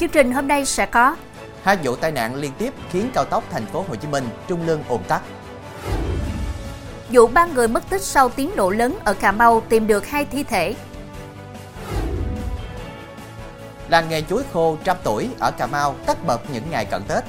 Chương 0.00 0.08
trình 0.08 0.32
hôm 0.32 0.48
nay 0.48 0.64
sẽ 0.64 0.86
có 0.86 1.16
Hai 1.62 1.76
vụ 1.82 1.96
tai 1.96 2.12
nạn 2.12 2.34
liên 2.34 2.52
tiếp 2.58 2.74
khiến 2.90 3.10
cao 3.14 3.24
tốc 3.24 3.44
thành 3.50 3.66
phố 3.66 3.84
Hồ 3.88 3.94
Chí 3.96 4.08
Minh 4.08 4.28
trung 4.48 4.66
lương 4.66 4.82
ùn 4.88 5.02
tắc. 5.08 5.22
Vụ 7.10 7.26
ba 7.26 7.46
người 7.46 7.68
mất 7.68 7.90
tích 7.90 8.02
sau 8.02 8.28
tiếng 8.28 8.50
nổ 8.56 8.70
lớn 8.70 8.98
ở 9.04 9.14
Cà 9.14 9.32
Mau 9.32 9.62
tìm 9.68 9.86
được 9.86 10.06
hai 10.06 10.24
thi 10.24 10.42
thể. 10.42 10.74
Làng 13.88 14.08
nghề 14.08 14.22
chuối 14.22 14.42
khô 14.52 14.76
trăm 14.84 14.96
tuổi 15.02 15.28
ở 15.40 15.50
Cà 15.50 15.66
Mau 15.66 15.94
tất 16.06 16.26
bật 16.26 16.40
những 16.52 16.70
ngày 16.70 16.84
cận 16.84 17.02
Tết. 17.08 17.24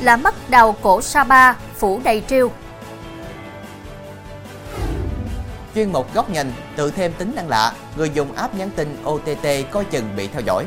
Là 0.00 0.16
mất 0.16 0.34
đầu 0.50 0.76
cổ 0.82 1.02
Sapa, 1.02 1.52
phủ 1.52 2.00
đầy 2.04 2.22
triêu. 2.28 2.50
Chuyên 5.74 5.92
mục 5.92 6.14
góc 6.14 6.30
nhìn 6.30 6.52
tự 6.76 6.90
thêm 6.90 7.12
tính 7.18 7.32
năng 7.36 7.48
lạ, 7.48 7.76
người 7.96 8.10
dùng 8.14 8.32
app 8.32 8.54
nhắn 8.54 8.70
tin 8.76 8.96
OTT 9.04 9.70
coi 9.70 9.84
chừng 9.84 10.16
bị 10.16 10.28
theo 10.28 10.42
dõi. 10.46 10.66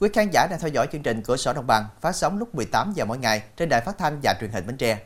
Quý 0.00 0.08
khán 0.12 0.28
giả 0.32 0.46
đang 0.50 0.60
theo 0.60 0.70
dõi 0.70 0.88
chương 0.92 1.02
trình 1.02 1.22
Cửa 1.22 1.36
sổ 1.36 1.52
Đồng 1.52 1.66
bằng 1.66 1.84
phát 2.00 2.16
sóng 2.16 2.38
lúc 2.38 2.54
18 2.54 2.92
giờ 2.94 3.04
mỗi 3.04 3.18
ngày 3.18 3.42
trên 3.56 3.68
đài 3.68 3.80
phát 3.80 3.98
thanh 3.98 4.20
và 4.22 4.34
truyền 4.40 4.50
hình 4.50 4.66
Bến 4.66 4.76
Tre. 4.76 4.98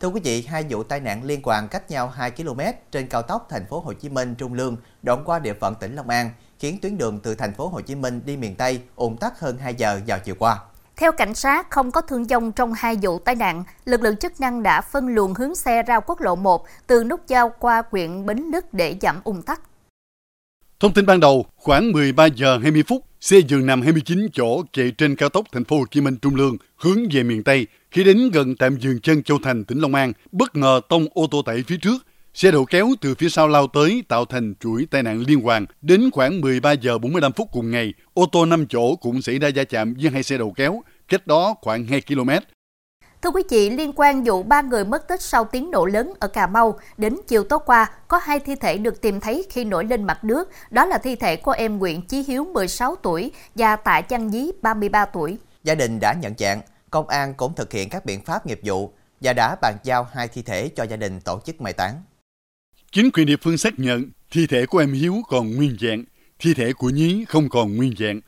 Thưa 0.00 0.08
quý 0.08 0.20
vị, 0.24 0.42
hai 0.42 0.64
vụ 0.68 0.82
tai 0.82 1.00
nạn 1.00 1.24
liên 1.24 1.40
quan 1.42 1.68
cách 1.68 1.90
nhau 1.90 2.08
2 2.08 2.30
km 2.30 2.60
trên 2.90 3.08
cao 3.08 3.22
tốc 3.22 3.46
thành 3.50 3.66
phố 3.66 3.80
Hồ 3.80 3.92
Chí 3.92 4.08
Minh 4.08 4.34
Trung 4.34 4.54
Lương 4.54 4.76
đoạn 5.02 5.22
qua 5.24 5.38
địa 5.38 5.54
phận 5.54 5.74
tỉnh 5.74 5.96
Long 5.96 6.08
An 6.08 6.30
khiến 6.58 6.78
tuyến 6.82 6.98
đường 6.98 7.20
từ 7.20 7.34
thành 7.34 7.54
phố 7.54 7.68
Hồ 7.68 7.80
Chí 7.80 7.94
Minh 7.94 8.22
đi 8.24 8.36
miền 8.36 8.56
Tây 8.56 8.80
ùn 8.96 9.16
tắc 9.16 9.40
hơn 9.40 9.58
2 9.58 9.74
giờ 9.74 10.00
vào 10.06 10.18
chiều 10.18 10.34
qua. 10.38 10.58
Theo 10.96 11.12
cảnh 11.12 11.34
sát, 11.34 11.70
không 11.70 11.90
có 11.90 12.00
thương 12.00 12.24
vong 12.24 12.52
trong 12.52 12.72
hai 12.76 12.96
vụ 13.02 13.18
tai 13.18 13.34
nạn. 13.34 13.64
Lực 13.84 14.02
lượng 14.02 14.16
chức 14.16 14.40
năng 14.40 14.62
đã 14.62 14.80
phân 14.80 15.08
luồng 15.08 15.34
hướng 15.34 15.54
xe 15.54 15.82
ra 15.82 16.00
quốc 16.00 16.20
lộ 16.20 16.36
1 16.36 16.66
từ 16.86 17.04
nút 17.04 17.20
giao 17.28 17.52
qua 17.58 17.82
huyện 17.90 18.26
Bến 18.26 18.38
Lức 18.52 18.74
để 18.74 18.96
giảm 19.00 19.16
ủng 19.24 19.42
tắc. 19.42 19.60
Thông 20.80 20.92
tin 20.92 21.06
ban 21.06 21.20
đầu, 21.20 21.46
khoảng 21.56 21.92
13 21.92 22.26
giờ 22.26 22.58
20 22.62 22.82
phút, 22.88 23.04
xe 23.20 23.38
giường 23.48 23.66
nằm 23.66 23.82
29 23.82 24.28
chỗ 24.32 24.62
chạy 24.72 24.90
trên 24.98 25.16
cao 25.16 25.28
tốc 25.28 25.46
thành 25.52 25.64
phố 25.64 25.78
Hồ 25.78 25.84
Chí 25.90 26.00
Minh 26.00 26.16
Trung 26.22 26.34
Lương 26.34 26.56
hướng 26.76 26.98
về 27.12 27.22
miền 27.22 27.42
Tây. 27.44 27.66
Khi 27.90 28.04
đến 28.04 28.30
gần 28.32 28.56
tạm 28.56 28.76
dừng 28.78 29.00
chân 29.00 29.22
Châu 29.22 29.38
Thành, 29.42 29.64
tỉnh 29.64 29.78
Long 29.78 29.94
An, 29.94 30.12
bất 30.32 30.56
ngờ 30.56 30.80
tông 30.88 31.06
ô 31.14 31.26
tô 31.30 31.42
tải 31.42 31.64
phía 31.66 31.76
trước. 31.76 32.06
Xe 32.36 32.50
đầu 32.50 32.64
kéo 32.64 32.88
từ 33.00 33.14
phía 33.14 33.28
sau 33.28 33.48
lao 33.48 33.66
tới 33.66 34.02
tạo 34.08 34.24
thành 34.24 34.54
chuỗi 34.60 34.86
tai 34.90 35.02
nạn 35.02 35.24
liên 35.26 35.40
hoàn. 35.40 35.66
Đến 35.82 36.10
khoảng 36.12 36.40
13 36.40 36.72
giờ 36.72 36.98
45 36.98 37.32
phút 37.32 37.48
cùng 37.52 37.70
ngày, 37.70 37.94
ô 38.14 38.26
tô 38.32 38.46
5 38.46 38.66
chỗ 38.68 38.96
cũng 38.96 39.22
xảy 39.22 39.38
ra 39.38 39.50
va 39.54 39.64
chạm 39.64 39.94
với 40.00 40.10
hai 40.10 40.22
xe 40.22 40.38
đầu 40.38 40.52
kéo, 40.56 40.82
cách 41.08 41.26
đó 41.26 41.54
khoảng 41.62 41.86
2 41.86 42.00
km. 42.00 42.30
Thưa 43.22 43.30
quý 43.30 43.42
vị, 43.50 43.70
liên 43.70 43.92
quan 43.96 44.24
vụ 44.24 44.42
ba 44.42 44.62
người 44.62 44.84
mất 44.84 45.08
tích 45.08 45.22
sau 45.22 45.44
tiếng 45.44 45.70
nổ 45.70 45.86
lớn 45.86 46.12
ở 46.18 46.28
Cà 46.28 46.46
Mau, 46.46 46.78
đến 46.96 47.16
chiều 47.28 47.44
tối 47.44 47.58
qua, 47.66 47.90
có 48.08 48.20
hai 48.22 48.40
thi 48.40 48.54
thể 48.56 48.78
được 48.78 49.00
tìm 49.00 49.20
thấy 49.20 49.46
khi 49.50 49.64
nổi 49.64 49.84
lên 49.84 50.04
mặt 50.04 50.24
nước. 50.24 50.50
Đó 50.70 50.86
là 50.86 50.98
thi 50.98 51.16
thể 51.16 51.36
của 51.36 51.52
em 51.52 51.78
Nguyễn 51.78 52.02
Chí 52.02 52.24
Hiếu, 52.28 52.44
16 52.44 52.96
tuổi, 52.96 53.32
và 53.54 53.76
Tạ 53.76 54.00
Chăn 54.00 54.30
Dí, 54.30 54.50
33 54.62 55.04
tuổi. 55.04 55.38
Gia 55.64 55.74
đình 55.74 55.98
đã 56.00 56.12
nhận 56.12 56.34
dạng, 56.38 56.60
công 56.90 57.08
an 57.08 57.34
cũng 57.34 57.54
thực 57.54 57.72
hiện 57.72 57.88
các 57.88 58.04
biện 58.04 58.24
pháp 58.24 58.46
nghiệp 58.46 58.60
vụ 58.64 58.92
và 59.20 59.32
đã 59.32 59.56
bàn 59.62 59.76
giao 59.82 60.06
hai 60.12 60.28
thi 60.28 60.42
thể 60.42 60.68
cho 60.68 60.84
gia 60.84 60.96
đình 60.96 61.20
tổ 61.20 61.40
chức 61.44 61.60
mai 61.60 61.72
táng. 61.72 62.02
Chính 62.92 63.10
quyền 63.10 63.26
địa 63.26 63.36
phương 63.36 63.58
xác 63.58 63.78
nhận 63.78 64.10
thi 64.30 64.46
thể 64.46 64.66
của 64.66 64.78
em 64.78 64.92
Hiếu 64.92 65.22
còn 65.28 65.56
nguyên 65.56 65.76
dạng 65.80 66.04
thi 66.38 66.54
thể 66.54 66.72
của 66.72 66.90
Nhí 66.90 67.24
không 67.28 67.48
còn 67.48 67.76
nguyên 67.76 67.94
dạng 67.98 68.20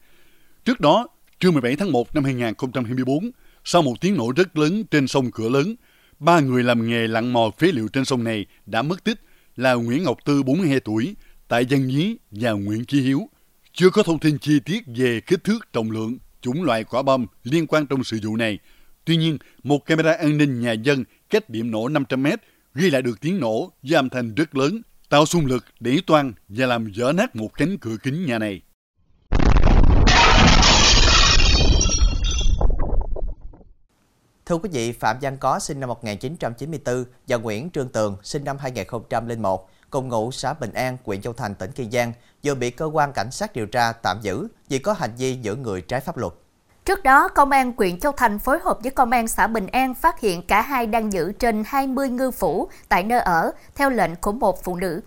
Trước 0.64 0.80
đó, 0.80 1.08
trưa 1.40 1.50
17 1.50 1.76
tháng 1.76 1.92
1 1.92 2.14
năm 2.14 2.24
2024, 2.24 3.30
sau 3.64 3.82
một 3.82 4.00
tiếng 4.00 4.16
nổ 4.16 4.32
rất 4.36 4.58
lớn 4.58 4.84
trên 4.90 5.08
sông 5.08 5.30
Cửa 5.30 5.48
Lớn, 5.48 5.74
ba 6.18 6.40
người 6.40 6.62
làm 6.62 6.88
nghề 6.88 7.08
lặn 7.08 7.32
mò 7.32 7.50
phế 7.58 7.66
liệu 7.66 7.88
trên 7.88 8.04
sông 8.04 8.24
này 8.24 8.46
đã 8.66 8.82
mất 8.82 9.04
tích 9.04 9.20
là 9.56 9.74
Nguyễn 9.74 10.02
Ngọc 10.02 10.18
Tư 10.24 10.42
42 10.42 10.80
tuổi, 10.80 11.14
tại 11.48 11.66
dân 11.66 11.86
Nhí 11.86 12.16
và 12.30 12.52
Nguyễn 12.52 12.84
Chí 12.84 13.00
Hiếu. 13.00 13.28
Chưa 13.72 13.90
có 13.90 14.02
thông 14.02 14.18
tin 14.18 14.38
chi 14.38 14.60
tiết 14.60 14.84
về 14.96 15.20
kích 15.20 15.44
thước, 15.44 15.72
trọng 15.72 15.90
lượng, 15.90 16.18
chủng 16.40 16.62
loại 16.62 16.84
quả 16.84 17.02
bom 17.02 17.26
liên 17.44 17.66
quan 17.66 17.86
trong 17.86 18.04
sự 18.04 18.18
vụ 18.22 18.36
này. 18.36 18.58
Tuy 19.04 19.16
nhiên, 19.16 19.38
một 19.62 19.86
camera 19.86 20.12
an 20.12 20.38
ninh 20.38 20.60
nhà 20.60 20.72
dân 20.72 21.04
cách 21.30 21.50
điểm 21.50 21.70
nổ 21.70 21.88
500 21.88 22.22
mét 22.22 22.40
ghi 22.74 22.90
lại 22.90 23.02
được 23.02 23.20
tiếng 23.20 23.40
nổ 23.40 23.72
với 23.82 23.96
âm 23.96 24.08
thanh 24.08 24.34
rất 24.34 24.56
lớn, 24.56 24.82
tạo 25.08 25.26
xung 25.26 25.46
lực 25.46 25.64
để 25.80 25.98
toan 26.06 26.32
và 26.48 26.66
làm 26.66 26.92
vỡ 26.96 27.12
nát 27.12 27.36
một 27.36 27.54
cánh 27.54 27.78
cửa 27.78 27.96
kính 28.02 28.26
nhà 28.26 28.38
này. 28.38 28.62
Thưa 34.46 34.58
quý 34.58 34.68
vị, 34.72 34.92
Phạm 34.92 35.16
Văn 35.20 35.36
Có 35.40 35.58
sinh 35.58 35.80
năm 35.80 35.88
1994 35.88 37.04
và 37.28 37.36
Nguyễn 37.36 37.70
Trương 37.70 37.88
Tường 37.88 38.16
sinh 38.22 38.44
năm 38.44 38.56
2001 38.58 39.70
cùng 39.90 40.08
ngụ 40.08 40.32
xã 40.32 40.54
Bình 40.54 40.72
An, 40.72 40.96
huyện 41.04 41.22
Châu 41.22 41.32
Thành, 41.32 41.54
tỉnh 41.54 41.72
Kiên 41.72 41.90
Giang 41.90 42.12
vừa 42.44 42.54
bị 42.54 42.70
cơ 42.70 42.84
quan 42.84 43.12
cảnh 43.12 43.30
sát 43.30 43.52
điều 43.52 43.66
tra 43.66 43.92
tạm 43.92 44.18
giữ 44.22 44.48
vì 44.68 44.78
có 44.78 44.92
hành 44.92 45.10
vi 45.18 45.34
giữ 45.34 45.56
người 45.56 45.80
trái 45.80 46.00
pháp 46.00 46.16
luật. 46.16 46.32
Trước 46.88 47.02
đó, 47.02 47.28
Công 47.28 47.50
an 47.50 47.72
huyện 47.76 47.98
Châu 47.98 48.12
Thành 48.12 48.38
phối 48.38 48.58
hợp 48.64 48.78
với 48.82 48.90
Công 48.90 49.10
an 49.10 49.28
xã 49.28 49.46
Bình 49.46 49.66
An 49.66 49.94
phát 49.94 50.20
hiện 50.20 50.42
cả 50.42 50.62
hai 50.62 50.86
đang 50.86 51.12
giữ 51.12 51.32
trên 51.32 51.62
20 51.66 52.08
ngư 52.08 52.30
phủ 52.30 52.68
tại 52.88 53.02
nơi 53.02 53.20
ở, 53.20 53.52
theo 53.74 53.90
lệnh 53.90 54.10
của 54.20 54.32
một 54.32 54.64
phụ 54.64 54.76
nữ. 54.76 55.00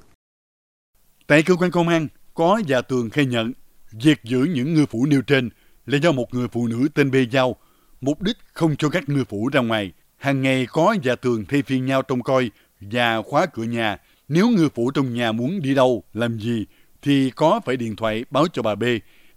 Tại 1.27 1.43
cơ 1.43 1.55
quan 1.55 1.71
công 1.71 1.87
an, 1.87 2.07
có 2.33 2.61
và 2.67 2.81
tường 2.81 3.09
khai 3.09 3.25
nhận 3.25 3.53
việc 3.91 4.23
giữ 4.23 4.39
những 4.53 4.73
ngư 4.73 4.85
phủ 4.85 5.05
nêu 5.05 5.21
trên 5.21 5.49
là 5.85 5.97
do 5.97 6.11
một 6.11 6.33
người 6.33 6.47
phụ 6.47 6.67
nữ 6.67 6.87
tên 6.95 7.11
B 7.11 7.15
Giao, 7.31 7.55
mục 8.01 8.21
đích 8.21 8.37
không 8.53 8.75
cho 8.75 8.89
các 8.89 9.09
ngư 9.09 9.23
phủ 9.29 9.49
ra 9.53 9.61
ngoài. 9.61 9.91
Hàng 10.17 10.41
ngày 10.41 10.67
có 10.71 10.95
và 11.03 11.15
tường 11.15 11.45
thay 11.49 11.61
phiên 11.61 11.85
nhau 11.85 12.01
trông 12.01 12.23
coi 12.23 12.51
và 12.81 13.21
khóa 13.21 13.45
cửa 13.45 13.63
nhà. 13.63 13.97
Nếu 14.27 14.49
ngư 14.49 14.69
phủ 14.75 14.91
trong 14.91 15.13
nhà 15.13 15.31
muốn 15.31 15.61
đi 15.61 15.75
đâu, 15.75 16.03
làm 16.13 16.39
gì, 16.39 16.65
thì 17.01 17.31
có 17.35 17.59
phải 17.65 17.77
điện 17.77 17.95
thoại 17.95 18.25
báo 18.31 18.45
cho 18.53 18.61
bà 18.61 18.75
B 18.75 18.83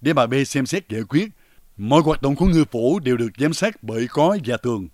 để 0.00 0.12
bà 0.12 0.26
B 0.26 0.34
xem 0.46 0.66
xét 0.66 0.88
giải 0.88 1.02
quyết 1.08 1.28
Mọi 1.76 2.02
hoạt 2.02 2.22
động 2.22 2.36
của 2.36 2.46
ngư 2.46 2.64
phủ 2.72 2.98
đều 2.98 3.16
được 3.16 3.30
giám 3.38 3.52
sát 3.52 3.82
bởi 3.82 4.06
có 4.10 4.38
gia 4.44 4.56
tường. 4.56 4.88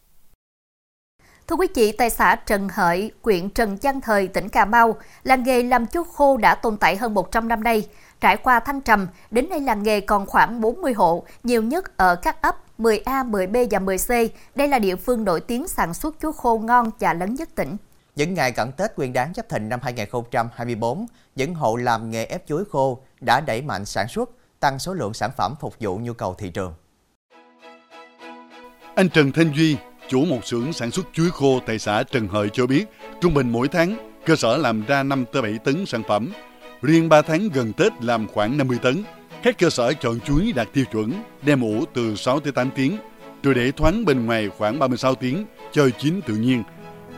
Thưa 1.47 1.57
quý 1.57 1.67
vị, 1.75 1.93
tại 1.93 2.11
xã 2.11 2.37
Trần 2.47 2.69
Hợi, 2.73 3.13
huyện 3.23 3.51
Trần 3.51 3.77
Văn 3.83 4.01
Thời, 4.01 4.29
tỉnh 4.29 4.49
Cà 4.49 4.65
Mau, 4.65 4.97
làng 5.23 5.43
nghề 5.43 5.63
làm 5.63 5.87
chuối 5.87 6.05
khô 6.13 6.37
đã 6.37 6.55
tồn 6.55 6.77
tại 6.77 6.97
hơn 6.97 7.15
100 7.15 7.49
năm 7.49 7.63
nay. 7.63 7.89
Trải 8.21 8.37
qua 8.37 8.61
thăng 8.61 8.81
trầm, 8.81 9.07
đến 9.31 9.49
nay 9.49 9.61
làng 9.61 9.83
nghề 9.83 10.01
còn 10.01 10.27
khoảng 10.27 10.61
40 10.61 10.93
hộ, 10.93 11.25
nhiều 11.43 11.63
nhất 11.63 11.97
ở 11.97 12.17
các 12.17 12.43
ấp 12.43 12.57
10A, 12.79 13.31
10B 13.31 13.67
và 13.71 13.79
10C. 13.79 14.29
Đây 14.55 14.69
là 14.69 14.79
địa 14.79 14.97
phương 14.97 15.25
nổi 15.25 15.41
tiếng 15.41 15.69
sản 15.69 15.95
xuất 15.95 16.17
chuối 16.23 16.33
khô 16.33 16.59
ngon 16.59 16.91
và 17.01 17.15
lớn 17.15 17.35
nhất 17.35 17.49
tỉnh. 17.55 17.77
Những 18.17 18.35
ngày 18.35 18.53
cận 18.53 18.73
Tết 18.73 18.97
Nguyên 18.97 19.13
đáng 19.13 19.33
Giáp 19.37 19.49
Thìn 19.49 19.69
năm 19.69 19.81
2024, 19.83 21.07
những 21.37 21.55
hộ 21.55 21.77
làm 21.77 22.11
nghề 22.11 22.25
ép 22.25 22.47
chuối 22.47 22.65
khô 22.71 22.99
đã 23.21 23.41
đẩy 23.41 23.63
mạnh 23.63 23.85
sản 23.85 24.09
xuất, 24.09 24.31
tăng 24.61 24.79
số 24.79 24.95
lượng 24.95 25.15
sản 25.15 25.31
phẩm 25.37 25.55
phục 25.61 25.75
vụ 25.81 25.99
nhu 25.99 26.13
cầu 26.13 26.35
thị 26.39 26.51
trường. 26.51 26.75
Anh 28.95 29.09
Trần 29.09 29.33
Thanh 29.33 29.53
Duy, 29.55 29.77
chủ 30.09 30.25
một 30.25 30.45
xưởng 30.45 30.73
sản 30.73 30.91
xuất 30.91 31.07
chuối 31.13 31.31
khô 31.31 31.61
tại 31.67 31.79
xã 31.79 32.03
Trần 32.03 32.29
Hợi 32.29 32.49
cho 32.53 32.67
biết, 32.67 32.85
trung 33.21 33.35
bình 33.35 33.51
mỗi 33.53 33.69
tháng, 33.69 34.11
cơ 34.27 34.37
sở 34.37 34.57
làm 34.57 34.87
ra 34.87 35.03
5 35.03 35.25
tới 35.33 35.43
7 35.43 35.59
tấn 35.59 35.87
sản 35.87 36.03
phẩm. 36.09 36.33
Riêng 36.83 37.09
3 37.09 37.23
tháng 37.23 37.49
gần 37.49 37.73
Tết 37.73 37.93
làm 38.03 38.29
khoảng 38.29 38.57
50 38.57 38.79
tấn. 38.83 39.05
Các 39.43 39.59
cơ 39.59 39.71
sở 39.71 39.93
chọn 39.93 40.21
chuối 40.21 40.53
đạt 40.53 40.69
tiêu 40.73 40.85
chuẩn, 40.93 41.23
đem 41.43 41.61
ủ 41.61 41.85
từ 41.95 42.17
6 42.17 42.41
tới 42.41 42.53
8 42.53 42.71
tiếng, 42.75 42.99
rồi 43.43 43.55
để 43.55 43.71
thoáng 43.71 44.05
bên 44.05 44.27
ngoài 44.27 44.49
khoảng 44.59 44.79
36 44.79 45.15
tiếng, 45.15 45.47
cho 45.73 45.89
chín 45.99 46.21
tự 46.27 46.35
nhiên. 46.35 46.63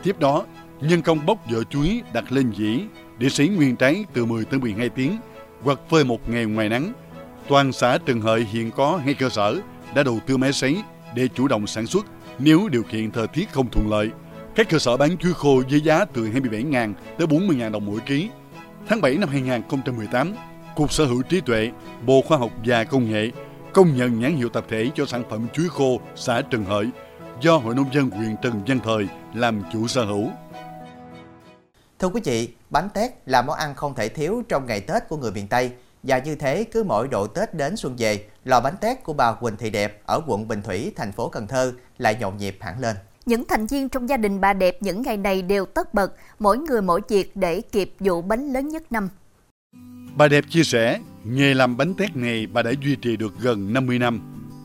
Tiếp 0.03 0.19
đó, 0.19 0.45
nhân 0.81 1.01
công 1.01 1.25
bóc 1.25 1.37
vỏ 1.51 1.63
chuối 1.63 2.01
đặt 2.13 2.31
lên 2.31 2.51
dĩ 2.57 2.83
để 3.17 3.29
sấy 3.29 3.47
nguyên 3.47 3.75
trái 3.75 4.05
từ 4.13 4.25
10 4.25 4.45
tới 4.45 4.59
12 4.59 4.89
tiếng, 4.89 5.17
hoặc 5.61 5.79
phơi 5.89 6.03
một 6.03 6.29
ngày 6.29 6.45
ngoài 6.45 6.69
nắng 6.69 6.93
Toàn 7.47 7.71
xã 7.71 7.97
Trần 8.05 8.21
Hợi 8.21 8.43
hiện 8.43 8.71
có 8.71 8.99
hai 9.05 9.13
cơ 9.13 9.29
sở 9.29 9.59
đã 9.95 10.03
đầu 10.03 10.19
tư 10.27 10.37
máy 10.37 10.53
sấy 10.53 10.81
để 11.15 11.27
chủ 11.35 11.47
động 11.47 11.67
sản 11.67 11.87
xuất 11.87 12.05
nếu 12.39 12.69
điều 12.69 12.83
kiện 12.83 13.11
thời 13.11 13.27
tiết 13.27 13.51
không 13.51 13.69
thuận 13.69 13.89
lợi. 13.89 14.09
Các 14.55 14.69
cơ 14.69 14.79
sở 14.79 14.97
bán 14.97 15.17
chuối 15.17 15.33
khô 15.33 15.63
với 15.69 15.81
giá 15.81 16.05
từ 16.05 16.23
27.000 16.23 16.93
tới 17.17 17.27
40.000 17.27 17.71
đồng 17.71 17.85
mỗi 17.85 17.99
ký. 17.99 18.29
Tháng 18.87 19.01
7 19.01 19.15
năm 19.15 19.29
2018, 19.29 20.35
Cục 20.75 20.93
Sở 20.93 21.05
hữu 21.05 21.21
trí 21.21 21.41
tuệ, 21.41 21.71
Bộ 22.05 22.21
Khoa 22.27 22.37
học 22.37 22.51
và 22.65 22.83
Công 22.83 23.11
nghệ 23.11 23.31
công 23.73 23.97
nhận 23.97 24.19
nhãn 24.19 24.35
hiệu 24.35 24.49
tập 24.49 24.65
thể 24.69 24.89
cho 24.95 25.05
sản 25.05 25.23
phẩm 25.29 25.47
chuối 25.53 25.69
khô 25.69 25.99
xã 26.15 26.41
Trần 26.41 26.65
Hợi 26.65 26.87
do 27.41 27.57
Hội 27.57 27.75
Nông 27.75 27.93
dân 27.93 28.09
huyện 28.09 28.35
Trần 28.41 28.61
Văn 28.67 28.79
Thời 28.83 29.07
làm 29.33 29.63
chủ 29.73 29.87
sở 29.87 30.05
hữu. 30.05 30.29
Thưa 31.99 32.07
quý 32.07 32.21
vị, 32.23 32.49
bánh 32.69 32.89
tét 32.93 33.11
là 33.25 33.41
món 33.41 33.57
ăn 33.57 33.75
không 33.75 33.95
thể 33.95 34.09
thiếu 34.09 34.43
trong 34.49 34.65
ngày 34.65 34.81
Tết 34.81 35.03
của 35.09 35.17
người 35.17 35.31
miền 35.31 35.47
Tây 35.47 35.71
và 36.03 36.19
như 36.19 36.35
thế 36.35 36.63
cứ 36.63 36.83
mỗi 36.83 37.07
độ 37.07 37.27
Tết 37.27 37.53
đến 37.53 37.75
xuân 37.75 37.95
về, 37.97 38.25
lò 38.43 38.59
bánh 38.59 38.75
tét 38.81 39.03
của 39.03 39.13
bà 39.13 39.33
Quỳnh 39.33 39.57
Thị 39.57 39.69
Đẹp 39.69 40.01
ở 40.05 40.21
quận 40.27 40.47
Bình 40.47 40.61
Thủy, 40.61 40.91
thành 40.95 41.11
phố 41.11 41.29
Cần 41.29 41.47
Thơ 41.47 41.73
lại 41.97 42.17
nhộn 42.19 42.37
nhịp 42.37 42.57
hẳn 42.59 42.79
lên. 42.79 42.95
Những 43.25 43.43
thành 43.45 43.67
viên 43.67 43.89
trong 43.89 44.09
gia 44.09 44.17
đình 44.17 44.41
bà 44.41 44.53
Đẹp 44.53 44.77
những 44.81 45.01
ngày 45.01 45.17
này 45.17 45.41
đều 45.41 45.65
tất 45.65 45.93
bật, 45.93 46.13
mỗi 46.39 46.57
người 46.57 46.81
mỗi 46.81 47.01
việc 47.09 47.35
để 47.35 47.61
kịp 47.61 47.95
vụ 47.99 48.21
bánh 48.21 48.53
lớn 48.53 48.69
nhất 48.69 48.91
năm. 48.91 49.09
Bà 50.15 50.27
Đẹp 50.27 50.45
chia 50.49 50.63
sẻ, 50.63 50.99
nghề 51.23 51.53
làm 51.53 51.77
bánh 51.77 51.93
tét 51.93 52.15
này 52.15 52.47
bà 52.53 52.61
đã 52.61 52.71
duy 52.81 52.95
trì 52.95 53.17
được 53.17 53.33
gần 53.39 53.73
50 53.73 53.99
năm. 53.99 54.21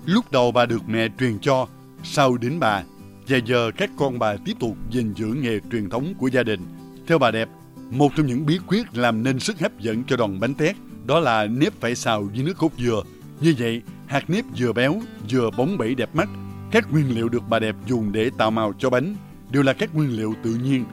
Lúc 0.06 0.30
đầu 0.30 0.52
bà 0.52 0.66
được 0.66 0.82
mẹ 0.86 1.08
truyền 1.18 1.38
cho, 1.38 1.66
sau 2.04 2.36
đến 2.36 2.60
bà, 2.60 2.82
và 3.28 3.38
giờ 3.44 3.70
các 3.76 3.90
con 3.98 4.18
bà 4.18 4.36
tiếp 4.44 4.54
tục 4.60 4.76
gìn 4.90 5.14
giữ 5.14 5.26
nghề 5.26 5.60
truyền 5.72 5.90
thống 5.90 6.14
của 6.18 6.28
gia 6.28 6.42
đình. 6.42 6.60
Theo 7.06 7.18
bà 7.18 7.30
Đẹp, 7.30 7.48
Một 7.90 8.12
trong 8.16 8.26
những 8.26 8.46
bí 8.46 8.58
quyết 8.66 8.96
làm 8.96 9.22
nên 9.22 9.38
sức 9.38 9.60
hấp 9.60 9.78
dẫn 9.78 10.04
cho 10.08 10.16
đòn 10.16 10.40
bánh 10.40 10.54
tét 10.54 10.76
đó 11.08 11.20
là 11.20 11.46
nếp 11.46 11.80
phải 11.80 11.94
xào 11.94 12.22
với 12.22 12.42
nước 12.42 12.58
cốt 12.58 12.72
dừa. 12.78 13.02
Như 13.40 13.54
vậy, 13.58 13.82
hạt 14.06 14.30
nếp 14.30 14.44
vừa 14.58 14.72
béo, 14.72 15.00
vừa 15.30 15.50
bóng 15.56 15.78
bẩy 15.78 15.94
đẹp 15.94 16.14
mắt. 16.14 16.28
Các 16.70 16.92
nguyên 16.92 17.14
liệu 17.14 17.28
được 17.28 17.42
bà 17.48 17.58
đẹp 17.58 17.76
dùng 17.86 18.12
để 18.12 18.30
tạo 18.38 18.50
màu 18.50 18.72
cho 18.78 18.90
bánh 18.90 19.16
đều 19.50 19.62
là 19.62 19.72
các 19.72 19.94
nguyên 19.94 20.16
liệu 20.16 20.34
tự 20.42 20.54
nhiên 20.54 20.84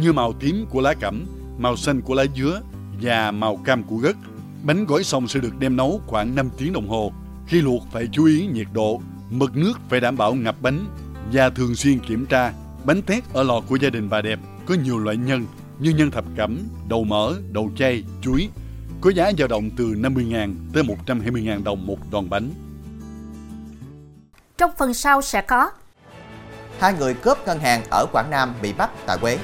như 0.00 0.12
màu 0.12 0.32
tím 0.32 0.66
của 0.70 0.80
lá 0.80 0.94
cẩm, 0.94 1.24
màu 1.58 1.76
xanh 1.76 2.00
của 2.00 2.14
lá 2.14 2.24
dứa 2.36 2.60
và 3.02 3.30
màu 3.30 3.56
cam 3.56 3.82
của 3.82 3.96
gất. 3.96 4.16
Bánh 4.62 4.86
gói 4.86 5.04
xong 5.04 5.28
sẽ 5.28 5.40
được 5.40 5.58
đem 5.58 5.76
nấu 5.76 6.00
khoảng 6.06 6.34
5 6.34 6.50
tiếng 6.58 6.72
đồng 6.72 6.88
hồ. 6.88 7.12
Khi 7.46 7.60
luộc 7.60 7.82
phải 7.92 8.08
chú 8.12 8.24
ý 8.24 8.46
nhiệt 8.46 8.66
độ, 8.72 9.00
mực 9.30 9.56
nước 9.56 9.72
phải 9.88 10.00
đảm 10.00 10.16
bảo 10.16 10.34
ngập 10.34 10.62
bánh 10.62 10.84
và 11.32 11.50
thường 11.50 11.74
xuyên 11.74 11.98
kiểm 11.98 12.26
tra. 12.26 12.52
Bánh 12.84 13.02
tét 13.02 13.24
ở 13.32 13.42
lò 13.42 13.60
của 13.60 13.76
gia 13.76 13.90
đình 13.90 14.08
bà 14.10 14.20
đẹp 14.20 14.38
có 14.66 14.74
nhiều 14.84 14.98
loại 14.98 15.16
nhân 15.16 15.46
như 15.78 15.90
nhân 15.90 16.10
thập 16.10 16.24
cẩm, 16.36 16.58
đầu 16.88 17.04
mỡ, 17.04 17.34
đầu 17.52 17.70
chay, 17.76 18.04
chuối. 18.22 18.48
Có 19.02 19.10
giá 19.10 19.32
dao 19.38 19.48
động 19.48 19.70
từ 19.76 19.84
50.000 19.84 20.54
tới 20.74 20.82
120.000 21.06 21.64
đồng 21.64 21.86
một 21.86 21.98
đòn 22.10 22.30
bánh. 22.30 22.50
Trong 24.58 24.70
phần 24.78 24.94
sau 24.94 25.22
sẽ 25.22 25.40
có 25.42 25.70
Hai 26.78 26.94
người 26.94 27.14
cướp 27.14 27.38
ngân 27.46 27.58
hàng 27.58 27.82
ở 27.90 28.06
Quảng 28.12 28.30
Nam 28.30 28.54
bị 28.62 28.72
bắt 28.72 28.90
tại 29.06 29.18
Quế. 29.20 29.38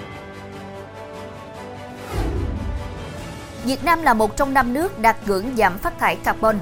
Việt 3.64 3.84
Nam 3.84 4.02
là 4.02 4.14
một 4.14 4.36
trong 4.36 4.54
năm 4.54 4.72
nước 4.72 4.98
đạt 4.98 5.16
ngưỡng 5.26 5.56
giảm 5.56 5.78
phát 5.78 5.98
thải 5.98 6.16
carbon. 6.16 6.58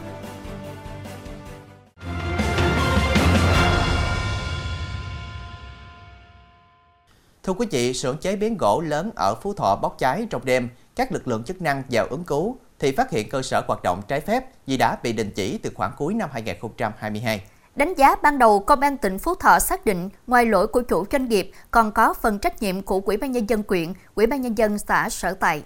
Thưa 7.43 7.53
quý 7.53 7.67
vị, 7.71 7.95
xưởng 7.95 8.19
chế 8.19 8.37
biến 8.37 8.57
gỗ 8.59 8.81
lớn 8.87 9.11
ở 9.17 9.35
Phú 9.43 9.55
Thọ 9.55 9.79
bốc 9.83 9.97
cháy 9.99 10.27
trong 10.31 10.45
đêm, 10.45 10.69
các 10.97 11.13
lực 11.13 11.29
lượng 11.29 11.45
chức 11.45 11.63
năng 11.63 11.83
vào 11.91 12.07
ứng 12.07 12.25
cứu 12.25 12.59
thì 12.79 12.93
phát 12.93 13.11
hiện 13.11 13.29
cơ 13.29 13.43
sở 13.43 13.63
hoạt 13.67 13.83
động 13.83 14.03
trái 14.09 14.21
phép 14.21 14.45
vì 14.67 14.77
đã 14.77 14.97
bị 15.03 15.13
đình 15.13 15.31
chỉ 15.31 15.59
từ 15.59 15.71
khoảng 15.75 15.93
cuối 15.97 16.15
năm 16.15 16.31
2022. 16.33 17.43
Đánh 17.77 17.95
giá 17.95 18.17
ban 18.23 18.39
đầu, 18.39 18.61
Công 18.61 18.81
an 18.81 18.97
tỉnh 18.97 19.19
Phú 19.19 19.35
Thọ 19.35 19.59
xác 19.59 19.85
định 19.85 20.09
ngoài 20.27 20.47
lỗi 20.47 20.67
của 20.67 20.83
chủ 20.83 21.05
doanh 21.13 21.29
nghiệp 21.29 21.51
còn 21.71 21.93
có 21.93 22.15
phần 22.15 22.39
trách 22.39 22.63
nhiệm 22.63 22.83
của 22.83 23.01
Ủy 23.05 23.17
ban 23.17 23.33
nhân 23.33 23.49
dân 23.49 23.63
quyện, 23.63 23.93
Ủy 24.15 24.27
ban 24.27 24.41
nhân 24.41 24.59
dân 24.59 24.79
xã 24.79 25.09
sở 25.09 25.35
tại. 25.35 25.63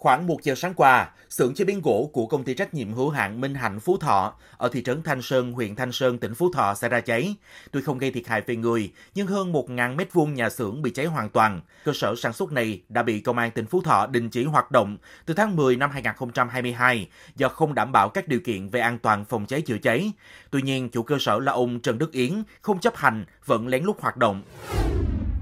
Khoảng 0.00 0.26
1 0.26 0.42
giờ 0.42 0.54
sáng 0.54 0.74
qua, 0.74 1.10
xưởng 1.28 1.54
chế 1.54 1.64
biến 1.64 1.80
gỗ 1.84 2.10
của 2.12 2.26
công 2.26 2.44
ty 2.44 2.54
trách 2.54 2.74
nhiệm 2.74 2.92
hữu 2.92 3.10
hạn 3.10 3.40
Minh 3.40 3.54
Hạnh 3.54 3.80
Phú 3.80 3.96
Thọ 3.96 4.34
ở 4.56 4.68
thị 4.68 4.82
trấn 4.82 5.02
Thanh 5.02 5.22
Sơn, 5.22 5.52
huyện 5.52 5.76
Thanh 5.76 5.92
Sơn, 5.92 6.18
tỉnh 6.18 6.34
Phú 6.34 6.52
Thọ 6.52 6.74
xảy 6.74 6.90
ra 6.90 7.00
cháy. 7.00 7.36
Tuy 7.70 7.82
không 7.82 7.98
gây 7.98 8.10
thiệt 8.10 8.26
hại 8.26 8.40
về 8.40 8.56
người, 8.56 8.92
nhưng 9.14 9.26
hơn 9.26 9.52
1.000 9.52 9.96
mét 9.96 10.12
vuông 10.12 10.34
nhà 10.34 10.50
xưởng 10.50 10.82
bị 10.82 10.90
cháy 10.90 11.06
hoàn 11.06 11.28
toàn. 11.28 11.60
Cơ 11.84 11.92
sở 11.94 12.14
sản 12.16 12.32
xuất 12.32 12.52
này 12.52 12.82
đã 12.88 13.02
bị 13.02 13.20
công 13.20 13.38
an 13.38 13.50
tỉnh 13.50 13.66
Phú 13.66 13.80
Thọ 13.82 14.06
đình 14.06 14.30
chỉ 14.30 14.44
hoạt 14.44 14.70
động 14.70 14.96
từ 15.26 15.34
tháng 15.34 15.56
10 15.56 15.76
năm 15.76 15.90
2022 15.90 17.08
do 17.36 17.48
không 17.48 17.74
đảm 17.74 17.92
bảo 17.92 18.08
các 18.08 18.28
điều 18.28 18.40
kiện 18.40 18.68
về 18.68 18.80
an 18.80 18.98
toàn 18.98 19.24
phòng 19.24 19.46
cháy 19.46 19.60
chữa 19.60 19.78
cháy. 19.78 20.12
Tuy 20.50 20.62
nhiên, 20.62 20.88
chủ 20.88 21.02
cơ 21.02 21.16
sở 21.20 21.38
là 21.38 21.52
ông 21.52 21.80
Trần 21.80 21.98
Đức 21.98 22.12
Yến 22.12 22.42
không 22.62 22.80
chấp 22.80 22.96
hành, 22.96 23.24
vẫn 23.46 23.68
lén 23.68 23.84
lút 23.84 24.00
hoạt 24.00 24.16
động. 24.16 24.42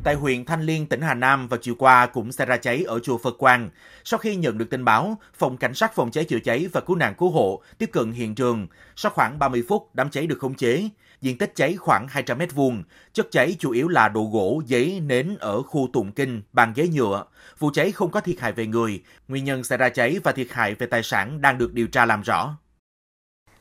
Tại 0.09 0.15
huyện 0.15 0.45
Thanh 0.45 0.63
Liên, 0.63 0.87
tỉnh 0.87 1.01
Hà 1.01 1.15
Nam 1.15 1.49
vào 1.49 1.59
chiều 1.63 1.75
qua 1.79 2.07
cũng 2.07 2.33
xảy 2.33 2.47
ra 2.47 2.57
cháy 2.57 2.85
ở 2.87 2.99
chùa 2.99 3.19
Phật 3.19 3.39
Quang. 3.39 3.71
Sau 4.05 4.19
khi 4.19 4.37
nhận 4.37 4.59
được 4.59 4.71
tin 4.71 4.85
báo, 4.85 5.19
Phòng 5.35 5.57
Cảnh 5.57 5.75
sát 5.75 5.95
Phòng 5.95 6.11
cháy 6.11 6.25
chữa 6.25 6.39
cháy 6.39 6.69
và 6.73 6.81
Cứu 6.81 6.97
nạn 6.97 7.15
Cứu 7.19 7.31
hộ 7.31 7.63
tiếp 7.79 7.91
cận 7.93 8.13
hiện 8.13 8.35
trường. 8.35 8.67
Sau 8.97 9.13
khoảng 9.13 9.39
30 9.39 9.65
phút, 9.69 9.91
đám 9.95 10.11
cháy 10.11 10.27
được 10.27 10.39
khống 10.39 10.55
chế. 10.55 10.89
Diện 11.21 11.39
tích 11.39 11.53
cháy 11.55 11.77
khoảng 11.77 12.09
200 12.09 12.39
mét 12.39 12.55
vuông. 12.55 12.83
Chất 13.13 13.27
cháy 13.31 13.57
chủ 13.59 13.71
yếu 13.71 13.89
là 13.89 14.09
đồ 14.09 14.31
gỗ, 14.33 14.63
giấy, 14.67 15.01
nến 15.01 15.37
ở 15.41 15.63
khu 15.63 15.89
tụng 15.93 16.13
kinh, 16.13 16.43
bàn 16.53 16.73
ghế 16.77 16.89
nhựa. 16.89 17.25
Vụ 17.59 17.71
cháy 17.75 17.93
không 17.93 18.11
có 18.11 18.21
thiệt 18.21 18.41
hại 18.41 18.53
về 18.53 18.67
người. 18.67 19.03
Nguyên 19.29 19.45
nhân 19.45 19.65
xảy 19.65 19.79
ra 19.79 19.89
cháy 19.89 20.19
và 20.25 20.33
thiệt 20.33 20.49
hại 20.51 20.75
về 20.75 20.87
tài 20.87 21.03
sản 21.03 21.41
đang 21.41 21.59
được 21.59 21.75
điều 21.75 21.87
tra 21.87 22.07
làm 22.07 22.23
rõ. 22.23 22.57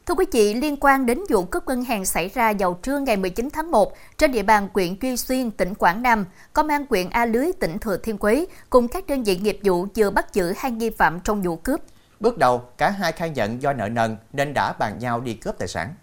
Thưa 0.08 0.14
quý 0.14 0.26
vị, 0.32 0.54
liên 0.54 0.78
quan 0.80 1.06
đến 1.06 1.20
vụ 1.30 1.44
cướp 1.44 1.68
ngân 1.68 1.84
hàng 1.84 2.06
xảy 2.06 2.30
ra 2.30 2.54
vào 2.60 2.80
trưa 2.82 3.00
ngày 3.00 3.18
19 3.18 3.50
tháng 3.54 3.72
1 3.72 3.94
trên 4.18 4.32
địa 4.32 4.44
bàn 4.44 4.68
huyện 4.74 4.96
Duy 5.02 5.18
Xuyên, 5.18 5.52
tỉnh 5.52 5.74
Quảng 5.74 6.02
Nam, 6.02 6.26
Công 6.54 6.68
an 6.68 6.86
huyện 6.90 7.10
A 7.10 7.26
Lưới, 7.26 7.52
tỉnh 7.60 7.80
Thừa 7.80 7.98
Thiên 7.98 8.18
Huế 8.20 8.46
cùng 8.70 8.88
các 8.88 9.08
đơn 9.08 9.24
vị 9.24 9.38
nghiệp 9.38 9.60
vụ 9.64 9.88
vừa 9.96 10.10
bắt 10.10 10.34
giữ 10.34 10.54
hai 10.58 10.72
nghi 10.72 10.90
phạm 10.90 11.20
trong 11.20 11.42
vụ 11.42 11.56
cướp. 11.56 11.82
Bước 12.20 12.38
đầu, 12.38 12.60
cả 12.78 12.90
hai 12.90 13.12
khai 13.12 13.30
nhận 13.30 13.62
do 13.62 13.74
nợ 13.74 13.90
nần 13.90 14.18
nên 14.34 14.54
đã 14.54 14.74
bàn 14.80 15.00
nhau 15.00 15.22
đi 15.22 15.34
cướp 15.34 15.58
tài 15.58 15.68
sản. 15.68 15.94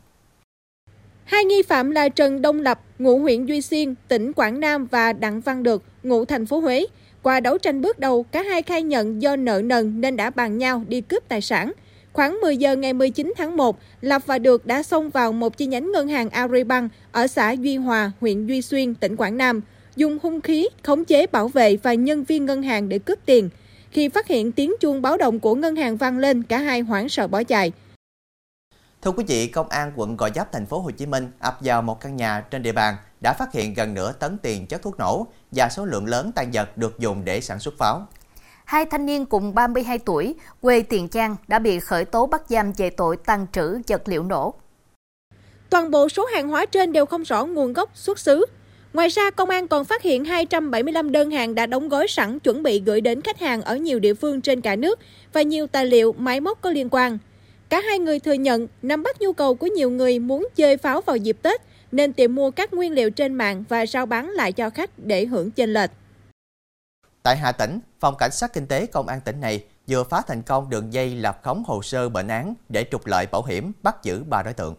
Hai 1.24 1.44
nghi 1.44 1.62
phạm 1.62 1.90
là 1.90 2.08
Trần 2.08 2.42
Đông 2.42 2.60
Lập, 2.60 2.80
ngụ 2.98 3.18
huyện 3.18 3.46
Duy 3.46 3.60
Xuyên, 3.60 3.94
tỉnh 4.08 4.32
Quảng 4.32 4.60
Nam 4.60 4.86
và 4.86 5.12
Đặng 5.12 5.40
Văn 5.40 5.62
Được, 5.62 5.82
ngụ 6.02 6.24
thành 6.24 6.46
phố 6.46 6.60
Huế. 6.60 6.86
Qua 7.22 7.40
đấu 7.40 7.58
tranh 7.58 7.80
bước 7.80 7.98
đầu, 7.98 8.22
cả 8.22 8.42
hai 8.42 8.62
khai 8.62 8.82
nhận 8.82 9.22
do 9.22 9.36
nợ 9.36 9.62
nần 9.64 10.00
nên 10.00 10.16
đã 10.16 10.30
bàn 10.30 10.58
nhau 10.58 10.82
đi 10.88 11.00
cướp 11.00 11.28
tài 11.28 11.40
sản. 11.40 11.72
Khoảng 12.14 12.40
10 12.42 12.56
giờ 12.56 12.76
ngày 12.76 12.92
19 12.92 13.32
tháng 13.36 13.56
1, 13.56 13.78
Lập 14.00 14.22
và 14.26 14.38
Được 14.38 14.66
đã 14.66 14.82
xông 14.82 15.10
vào 15.10 15.32
một 15.32 15.56
chi 15.56 15.66
nhánh 15.66 15.92
ngân 15.92 16.08
hàng 16.08 16.30
Agribank 16.30 16.92
ở 17.12 17.26
xã 17.26 17.50
Duy 17.50 17.76
Hòa, 17.76 18.12
huyện 18.20 18.46
Duy 18.46 18.62
Xuyên, 18.62 18.94
tỉnh 18.94 19.16
Quảng 19.16 19.36
Nam, 19.36 19.60
dùng 19.96 20.18
hung 20.22 20.40
khí 20.40 20.68
khống 20.82 21.04
chế 21.04 21.26
bảo 21.26 21.48
vệ 21.48 21.76
và 21.76 21.94
nhân 21.94 22.24
viên 22.24 22.46
ngân 22.46 22.62
hàng 22.62 22.88
để 22.88 22.98
cướp 22.98 23.18
tiền. 23.26 23.50
Khi 23.90 24.08
phát 24.08 24.26
hiện 24.26 24.52
tiếng 24.52 24.74
chuông 24.80 25.02
báo 25.02 25.16
động 25.16 25.40
của 25.40 25.54
ngân 25.54 25.76
hàng 25.76 25.96
vang 25.96 26.18
lên, 26.18 26.42
cả 26.42 26.58
hai 26.58 26.80
hoảng 26.80 27.08
sợ 27.08 27.26
bỏ 27.26 27.42
chạy. 27.42 27.72
Thưa 29.02 29.10
quý 29.10 29.24
vị, 29.28 29.46
công 29.46 29.68
an 29.68 29.92
quận 29.96 30.16
Gò 30.16 30.28
Vấp 30.34 30.52
thành 30.52 30.66
phố 30.66 30.78
Hồ 30.78 30.90
Chí 30.90 31.06
Minh 31.06 31.30
ập 31.38 31.58
vào 31.60 31.82
một 31.82 32.00
căn 32.00 32.16
nhà 32.16 32.40
trên 32.40 32.62
địa 32.62 32.72
bàn 32.72 32.96
đã 33.20 33.32
phát 33.32 33.52
hiện 33.52 33.74
gần 33.74 33.94
nửa 33.94 34.12
tấn 34.12 34.38
tiền 34.38 34.66
chất 34.66 34.82
thuốc 34.82 34.98
nổ 34.98 35.26
và 35.50 35.68
số 35.68 35.84
lượng 35.84 36.06
lớn 36.06 36.32
tan 36.34 36.50
vật 36.52 36.76
được 36.76 36.98
dùng 36.98 37.24
để 37.24 37.40
sản 37.40 37.58
xuất 37.58 37.74
pháo 37.78 38.06
hai 38.64 38.86
thanh 38.86 39.06
niên 39.06 39.26
cùng 39.26 39.54
32 39.54 39.98
tuổi, 39.98 40.34
quê 40.60 40.82
Tiền 40.82 41.08
Giang 41.12 41.36
đã 41.48 41.58
bị 41.58 41.80
khởi 41.80 42.04
tố 42.04 42.26
bắt 42.26 42.42
giam 42.48 42.72
về 42.72 42.90
tội 42.90 43.16
tàn 43.16 43.46
trữ 43.52 43.78
vật 43.88 44.02
liệu 44.08 44.22
nổ. 44.22 44.54
Toàn 45.70 45.90
bộ 45.90 46.08
số 46.08 46.24
hàng 46.24 46.48
hóa 46.48 46.66
trên 46.66 46.92
đều 46.92 47.06
không 47.06 47.22
rõ 47.22 47.44
nguồn 47.44 47.72
gốc 47.72 47.90
xuất 47.94 48.18
xứ. 48.18 48.46
Ngoài 48.92 49.08
ra, 49.08 49.30
công 49.30 49.50
an 49.50 49.68
còn 49.68 49.84
phát 49.84 50.02
hiện 50.02 50.24
275 50.24 51.12
đơn 51.12 51.30
hàng 51.30 51.54
đã 51.54 51.66
đóng 51.66 51.88
gói 51.88 52.08
sẵn 52.08 52.40
chuẩn 52.40 52.62
bị 52.62 52.80
gửi 52.80 53.00
đến 53.00 53.20
khách 53.20 53.40
hàng 53.40 53.62
ở 53.62 53.76
nhiều 53.76 53.98
địa 53.98 54.14
phương 54.14 54.40
trên 54.40 54.60
cả 54.60 54.76
nước 54.76 54.98
và 55.32 55.42
nhiều 55.42 55.66
tài 55.66 55.86
liệu, 55.86 56.14
máy 56.18 56.40
móc 56.40 56.60
có 56.60 56.70
liên 56.70 56.88
quan. 56.90 57.18
Cả 57.68 57.80
hai 57.80 57.98
người 57.98 58.18
thừa 58.18 58.32
nhận 58.32 58.66
nắm 58.82 59.02
bắt 59.02 59.20
nhu 59.20 59.32
cầu 59.32 59.54
của 59.54 59.66
nhiều 59.66 59.90
người 59.90 60.18
muốn 60.18 60.48
chơi 60.56 60.76
pháo 60.76 61.00
vào 61.00 61.16
dịp 61.16 61.36
Tết 61.42 61.60
nên 61.92 62.12
tìm 62.12 62.34
mua 62.34 62.50
các 62.50 62.74
nguyên 62.74 62.92
liệu 62.92 63.10
trên 63.10 63.34
mạng 63.34 63.64
và 63.68 63.86
rao 63.86 64.06
bán 64.06 64.30
lại 64.30 64.52
cho 64.52 64.70
khách 64.70 64.90
để 64.96 65.26
hưởng 65.26 65.50
chênh 65.50 65.72
lệch. 65.72 65.90
Tại 67.24 67.36
Hà 67.36 67.52
Tĩnh, 67.52 67.80
Phòng 68.00 68.14
Cảnh 68.18 68.32
sát 68.32 68.52
Kinh 68.52 68.66
tế 68.66 68.86
Công 68.86 69.08
an 69.08 69.20
tỉnh 69.20 69.40
này 69.40 69.64
vừa 69.88 70.04
phá 70.04 70.22
thành 70.26 70.42
công 70.42 70.70
đường 70.70 70.92
dây 70.92 71.14
lập 71.14 71.40
khống 71.42 71.62
hồ 71.66 71.82
sơ 71.82 72.08
bệnh 72.08 72.28
án 72.28 72.54
để 72.68 72.84
trục 72.90 73.06
lợi 73.06 73.26
bảo 73.26 73.42
hiểm, 73.44 73.72
bắt 73.82 73.96
giữ 74.02 74.24
ba 74.24 74.42
đối 74.42 74.54
tượng. 74.54 74.74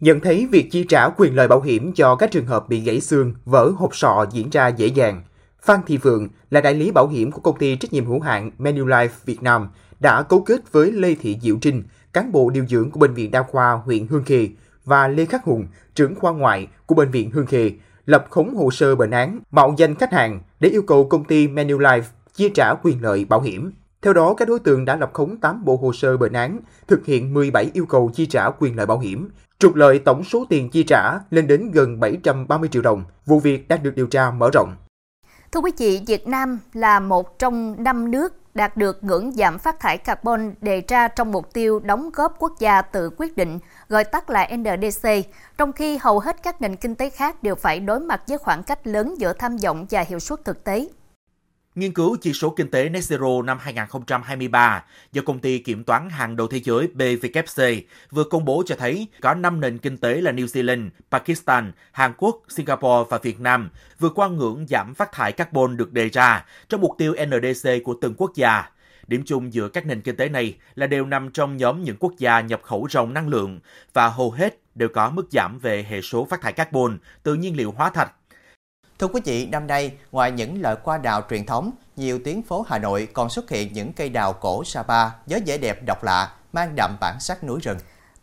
Nhận 0.00 0.20
thấy 0.20 0.46
việc 0.50 0.68
chi 0.72 0.84
trả 0.88 1.08
quyền 1.16 1.34
lợi 1.34 1.48
bảo 1.48 1.60
hiểm 1.60 1.92
cho 1.92 2.16
các 2.16 2.30
trường 2.30 2.46
hợp 2.46 2.68
bị 2.68 2.80
gãy 2.80 3.00
xương, 3.00 3.34
vỡ 3.44 3.70
hộp 3.76 3.96
sọ 3.96 4.26
diễn 4.30 4.50
ra 4.50 4.68
dễ 4.68 4.86
dàng, 4.86 5.22
Phan 5.62 5.80
Thị 5.86 5.96
Vượng 5.96 6.28
là 6.50 6.60
đại 6.60 6.74
lý 6.74 6.90
bảo 6.90 7.08
hiểm 7.08 7.30
của 7.30 7.40
công 7.40 7.58
ty 7.58 7.76
trách 7.76 7.92
nhiệm 7.92 8.06
hữu 8.06 8.20
hạn 8.20 8.50
Manulife 8.58 9.08
Việt 9.24 9.42
Nam 9.42 9.68
đã 10.00 10.22
cấu 10.22 10.40
kết 10.40 10.72
với 10.72 10.92
Lê 10.92 11.14
Thị 11.14 11.38
Diệu 11.42 11.56
Trinh, 11.60 11.82
cán 12.12 12.32
bộ 12.32 12.50
điều 12.50 12.66
dưỡng 12.66 12.90
của 12.90 13.00
bệnh 13.00 13.14
viện 13.14 13.30
đa 13.30 13.42
khoa 13.42 13.72
huyện 13.72 14.06
Hương 14.06 14.24
Khê 14.24 14.48
và 14.84 15.08
Lê 15.08 15.24
Khắc 15.24 15.44
Hùng, 15.44 15.66
trưởng 15.94 16.14
khoa 16.14 16.32
ngoại 16.32 16.66
của 16.86 16.94
bệnh 16.94 17.10
viện 17.10 17.30
Hương 17.30 17.46
Khê 17.46 17.72
lập 18.06 18.26
khống 18.30 18.54
hồ 18.54 18.70
sơ 18.70 18.94
bệnh 18.96 19.10
án, 19.10 19.40
mạo 19.50 19.74
danh 19.76 19.94
khách 19.94 20.12
hàng 20.12 20.40
để 20.60 20.68
yêu 20.68 20.82
cầu 20.82 21.08
công 21.08 21.24
ty 21.24 21.48
Manulife 21.48 22.02
chia 22.34 22.48
trả 22.48 22.74
quyền 22.82 23.02
lợi 23.02 23.24
bảo 23.24 23.40
hiểm. 23.40 23.72
Theo 24.02 24.12
đó, 24.12 24.34
các 24.34 24.48
đối 24.48 24.58
tượng 24.58 24.84
đã 24.84 24.96
lập 24.96 25.10
khống 25.12 25.36
8 25.36 25.64
bộ 25.64 25.76
hồ 25.76 25.92
sơ 25.92 26.16
bệnh 26.16 26.32
án, 26.32 26.58
thực 26.86 27.06
hiện 27.06 27.34
17 27.34 27.70
yêu 27.74 27.86
cầu 27.86 28.10
chi 28.14 28.26
trả 28.26 28.50
quyền 28.50 28.76
lợi 28.76 28.86
bảo 28.86 28.98
hiểm, 28.98 29.28
trục 29.58 29.74
lợi 29.74 29.98
tổng 29.98 30.24
số 30.24 30.44
tiền 30.48 30.70
chi 30.70 30.82
trả 30.82 31.18
lên 31.30 31.46
đến 31.46 31.70
gần 31.70 32.00
730 32.00 32.68
triệu 32.68 32.82
đồng. 32.82 33.04
Vụ 33.26 33.40
việc 33.40 33.68
đang 33.68 33.82
được 33.82 33.96
điều 33.96 34.06
tra 34.06 34.30
mở 34.30 34.50
rộng. 34.52 34.76
Thưa 35.52 35.60
quý 35.60 35.72
vị, 35.78 36.00
Việt 36.06 36.28
Nam 36.28 36.58
là 36.72 37.00
một 37.00 37.38
trong 37.38 37.84
năm 37.84 38.10
nước 38.10 38.34
đạt 38.56 38.76
được 38.76 39.04
ngưỡng 39.04 39.32
giảm 39.32 39.58
phát 39.58 39.80
thải 39.80 39.98
carbon 39.98 40.54
đề 40.60 40.82
ra 40.88 41.08
trong 41.08 41.32
mục 41.32 41.52
tiêu 41.52 41.78
đóng 41.78 42.10
góp 42.14 42.36
quốc 42.38 42.52
gia 42.58 42.82
tự 42.82 43.10
quyết 43.18 43.36
định, 43.36 43.58
gọi 43.88 44.04
tắt 44.04 44.30
là 44.30 44.48
NDC, 44.56 45.08
trong 45.58 45.72
khi 45.72 45.96
hầu 45.96 46.18
hết 46.18 46.42
các 46.42 46.60
nền 46.60 46.76
kinh 46.76 46.94
tế 46.94 47.10
khác 47.10 47.42
đều 47.42 47.54
phải 47.54 47.80
đối 47.80 48.00
mặt 48.00 48.22
với 48.28 48.38
khoảng 48.38 48.62
cách 48.62 48.86
lớn 48.86 49.14
giữa 49.18 49.32
tham 49.32 49.56
vọng 49.56 49.86
và 49.90 50.00
hiệu 50.00 50.18
suất 50.18 50.44
thực 50.44 50.64
tế. 50.64 50.88
Nghiên 51.76 51.92
cứu 51.92 52.16
chỉ 52.20 52.32
số 52.32 52.50
kinh 52.50 52.70
tế 52.70 52.88
Net 52.88 53.00
Zero 53.00 53.42
năm 53.42 53.58
2023 53.60 54.84
do 55.12 55.22
công 55.26 55.38
ty 55.38 55.58
kiểm 55.58 55.84
toán 55.84 56.10
hàng 56.10 56.36
đầu 56.36 56.46
thế 56.46 56.60
giới 56.60 56.86
BVKC 56.86 57.62
vừa 58.10 58.24
công 58.24 58.44
bố 58.44 58.62
cho 58.66 58.74
thấy 58.78 59.06
có 59.20 59.34
5 59.34 59.60
nền 59.60 59.78
kinh 59.78 59.96
tế 59.96 60.20
là 60.20 60.32
New 60.32 60.46
Zealand, 60.46 60.88
Pakistan, 61.10 61.72
Hàn 61.92 62.12
Quốc, 62.16 62.42
Singapore 62.48 63.08
và 63.10 63.18
Việt 63.18 63.40
Nam 63.40 63.70
vượt 63.98 64.12
qua 64.14 64.28
ngưỡng 64.28 64.66
giảm 64.68 64.94
phát 64.94 65.12
thải 65.12 65.32
carbon 65.32 65.76
được 65.76 65.92
đề 65.92 66.08
ra 66.08 66.44
trong 66.68 66.80
mục 66.80 66.94
tiêu 66.98 67.14
NDC 67.26 67.70
của 67.84 67.94
từng 68.00 68.14
quốc 68.16 68.32
gia. 68.34 68.70
Điểm 69.06 69.22
chung 69.26 69.52
giữa 69.52 69.68
các 69.68 69.86
nền 69.86 70.00
kinh 70.00 70.16
tế 70.16 70.28
này 70.28 70.56
là 70.74 70.86
đều 70.86 71.06
nằm 71.06 71.30
trong 71.30 71.56
nhóm 71.56 71.84
những 71.84 71.96
quốc 72.00 72.12
gia 72.18 72.40
nhập 72.40 72.60
khẩu 72.62 72.88
ròng 72.90 73.14
năng 73.14 73.28
lượng 73.28 73.60
và 73.92 74.08
hầu 74.08 74.30
hết 74.30 74.58
đều 74.74 74.88
có 74.88 75.10
mức 75.10 75.26
giảm 75.30 75.58
về 75.58 75.86
hệ 75.88 76.02
số 76.02 76.24
phát 76.24 76.40
thải 76.40 76.52
carbon 76.52 76.98
từ 77.22 77.34
nhiên 77.34 77.56
liệu 77.56 77.70
hóa 77.70 77.90
thạch 77.90 78.12
Thưa 78.98 79.06
quý 79.06 79.20
vị, 79.24 79.46
năm 79.46 79.66
nay, 79.66 79.92
ngoài 80.12 80.32
những 80.32 80.62
loại 80.62 80.76
hoa 80.84 80.98
đào 80.98 81.22
truyền 81.30 81.46
thống, 81.46 81.70
nhiều 81.96 82.18
tuyến 82.24 82.42
phố 82.42 82.64
Hà 82.68 82.78
Nội 82.78 83.08
còn 83.12 83.28
xuất 83.28 83.50
hiện 83.50 83.72
những 83.72 83.92
cây 83.92 84.08
đào 84.08 84.32
cổ 84.32 84.64
Sapa 84.64 85.08
với 85.26 85.42
vẻ 85.46 85.58
đẹp 85.58 85.86
độc 85.86 86.04
lạ, 86.04 86.32
mang 86.52 86.76
đậm 86.76 86.96
bản 87.00 87.20
sắc 87.20 87.44
núi 87.44 87.60
rừng. 87.62 87.78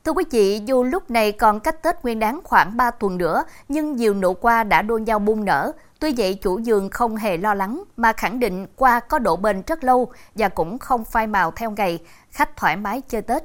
Thưa 0.05 0.11
quý 0.11 0.23
vị, 0.31 0.61
dù 0.65 0.83
lúc 0.83 1.11
này 1.11 1.31
còn 1.31 1.59
cách 1.59 1.83
Tết 1.83 1.95
Nguyên 2.03 2.19
đáng 2.19 2.39
khoảng 2.43 2.77
3 2.77 2.91
tuần 2.91 3.17
nữa, 3.17 3.43
nhưng 3.69 3.95
nhiều 3.95 4.13
nụ 4.13 4.33
qua 4.33 4.63
đã 4.63 4.81
đua 4.81 4.97
nhau 4.97 5.19
bung 5.19 5.45
nở. 5.45 5.71
Tuy 5.99 6.13
vậy, 6.17 6.39
chủ 6.41 6.59
vườn 6.65 6.89
không 6.89 7.15
hề 7.15 7.37
lo 7.37 7.53
lắng 7.53 7.83
mà 7.97 8.13
khẳng 8.13 8.39
định 8.39 8.65
qua 8.75 8.99
có 8.99 9.19
độ 9.19 9.35
bền 9.35 9.61
rất 9.67 9.83
lâu 9.83 10.11
và 10.35 10.49
cũng 10.49 10.79
không 10.79 11.05
phai 11.05 11.27
màu 11.27 11.51
theo 11.51 11.71
ngày, 11.71 11.99
khách 12.31 12.57
thoải 12.57 12.77
mái 12.77 13.01
chơi 13.01 13.21
Tết. 13.21 13.43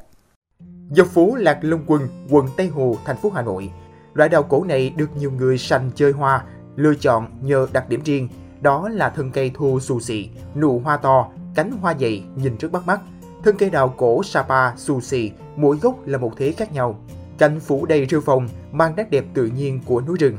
Dọc 0.91 1.07
phố 1.07 1.35
Lạc 1.35 1.59
Long 1.63 1.85
Quân, 1.87 2.09
quận 2.31 2.47
Tây 2.57 2.69
Hồ, 2.69 2.97
thành 3.05 3.17
phố 3.17 3.31
Hà 3.35 3.43
Nội, 3.43 3.73
loại 4.15 4.29
đào 4.29 4.43
cổ 4.43 4.65
này 4.65 4.91
được 4.91 5.17
nhiều 5.17 5.31
người 5.31 5.59
sành 5.59 5.91
chơi 5.95 6.13
hoa, 6.13 6.45
lựa 6.79 6.95
chọn 6.95 7.27
nhờ 7.43 7.67
đặc 7.73 7.89
điểm 7.89 8.01
riêng, 8.05 8.29
đó 8.61 8.89
là 8.89 9.11
thân 9.11 9.31
cây 9.31 9.51
thô 9.55 9.81
xù 9.81 10.01
xì, 10.01 10.29
nụ 10.57 10.81
hoa 10.85 10.97
to, 10.97 11.29
cánh 11.55 11.73
hoa 11.81 11.95
dày 12.01 12.23
nhìn 12.37 12.57
rất 12.59 12.73
bắt 12.73 12.87
mắt. 12.87 13.01
Thân 13.45 13.57
cây 13.59 13.71
đào 13.71 13.95
cổ 13.97 14.23
Sapa 14.23 14.77
xù 14.77 15.01
xì, 15.01 15.31
mỗi 15.57 15.77
gốc 15.77 16.07
là 16.07 16.19
một 16.19 16.33
thế 16.37 16.53
khác 16.53 16.73
nhau. 16.73 16.99
Cành 17.39 17.61
phủ 17.61 17.87
đầy 17.87 18.07
rêu 18.11 18.21
phong, 18.21 18.49
mang 18.73 18.97
nét 18.97 19.11
đẹp 19.11 19.25
tự 19.35 19.47
nhiên 19.47 19.81
của 19.87 20.01
núi 20.01 20.17
rừng. 20.21 20.37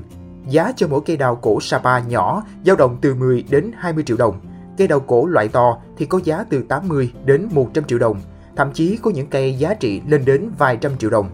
Giá 0.50 0.72
cho 0.75 0.88
mỗi 0.88 1.01
cây 1.05 1.17
đào 1.17 1.36
cổ 1.36 1.60
Sapa 1.62 2.00
nhỏ 2.00 2.43
dao 2.65 2.75
động 2.75 2.98
từ 3.01 3.15
10 3.15 3.43
đến 3.50 3.72
20 3.77 4.03
triệu 4.03 4.17
đồng. 4.17 4.39
Cây 4.77 4.88
đào 4.88 5.00
cổ 5.00 5.25
loại 5.25 5.48
to 5.48 5.77
thì 5.98 6.05
có 6.05 6.19
giá 6.24 6.43
từ 6.50 6.63
80 6.69 7.13
đến 7.25 7.48
100 7.51 7.84
triệu 7.84 8.00
đồng. 8.00 8.22
Thậm 8.55 8.72
chí 8.74 8.98
có 9.01 9.12
những 9.12 9.27
cây 9.27 9.53
giá 9.53 9.74
trị 9.74 10.01
lên 10.08 10.25
đến 10.25 10.50
vài 10.58 10.77
trăm 10.77 10.98
triệu 10.98 11.10
đồng. 11.10 11.29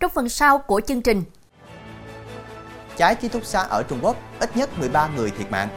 Trong 0.00 0.10
phần 0.14 0.28
sau 0.28 0.58
của 0.58 0.80
chương 0.80 1.02
trình, 1.02 1.22
cháy 2.96 3.14
ký 3.14 3.28
túc 3.28 3.44
xá 3.44 3.60
ở 3.60 3.82
Trung 3.82 3.98
Quốc, 4.02 4.16
ít 4.40 4.56
nhất 4.56 4.78
13 4.78 5.08
người 5.16 5.30
thiệt 5.30 5.50
mạng. 5.50 5.68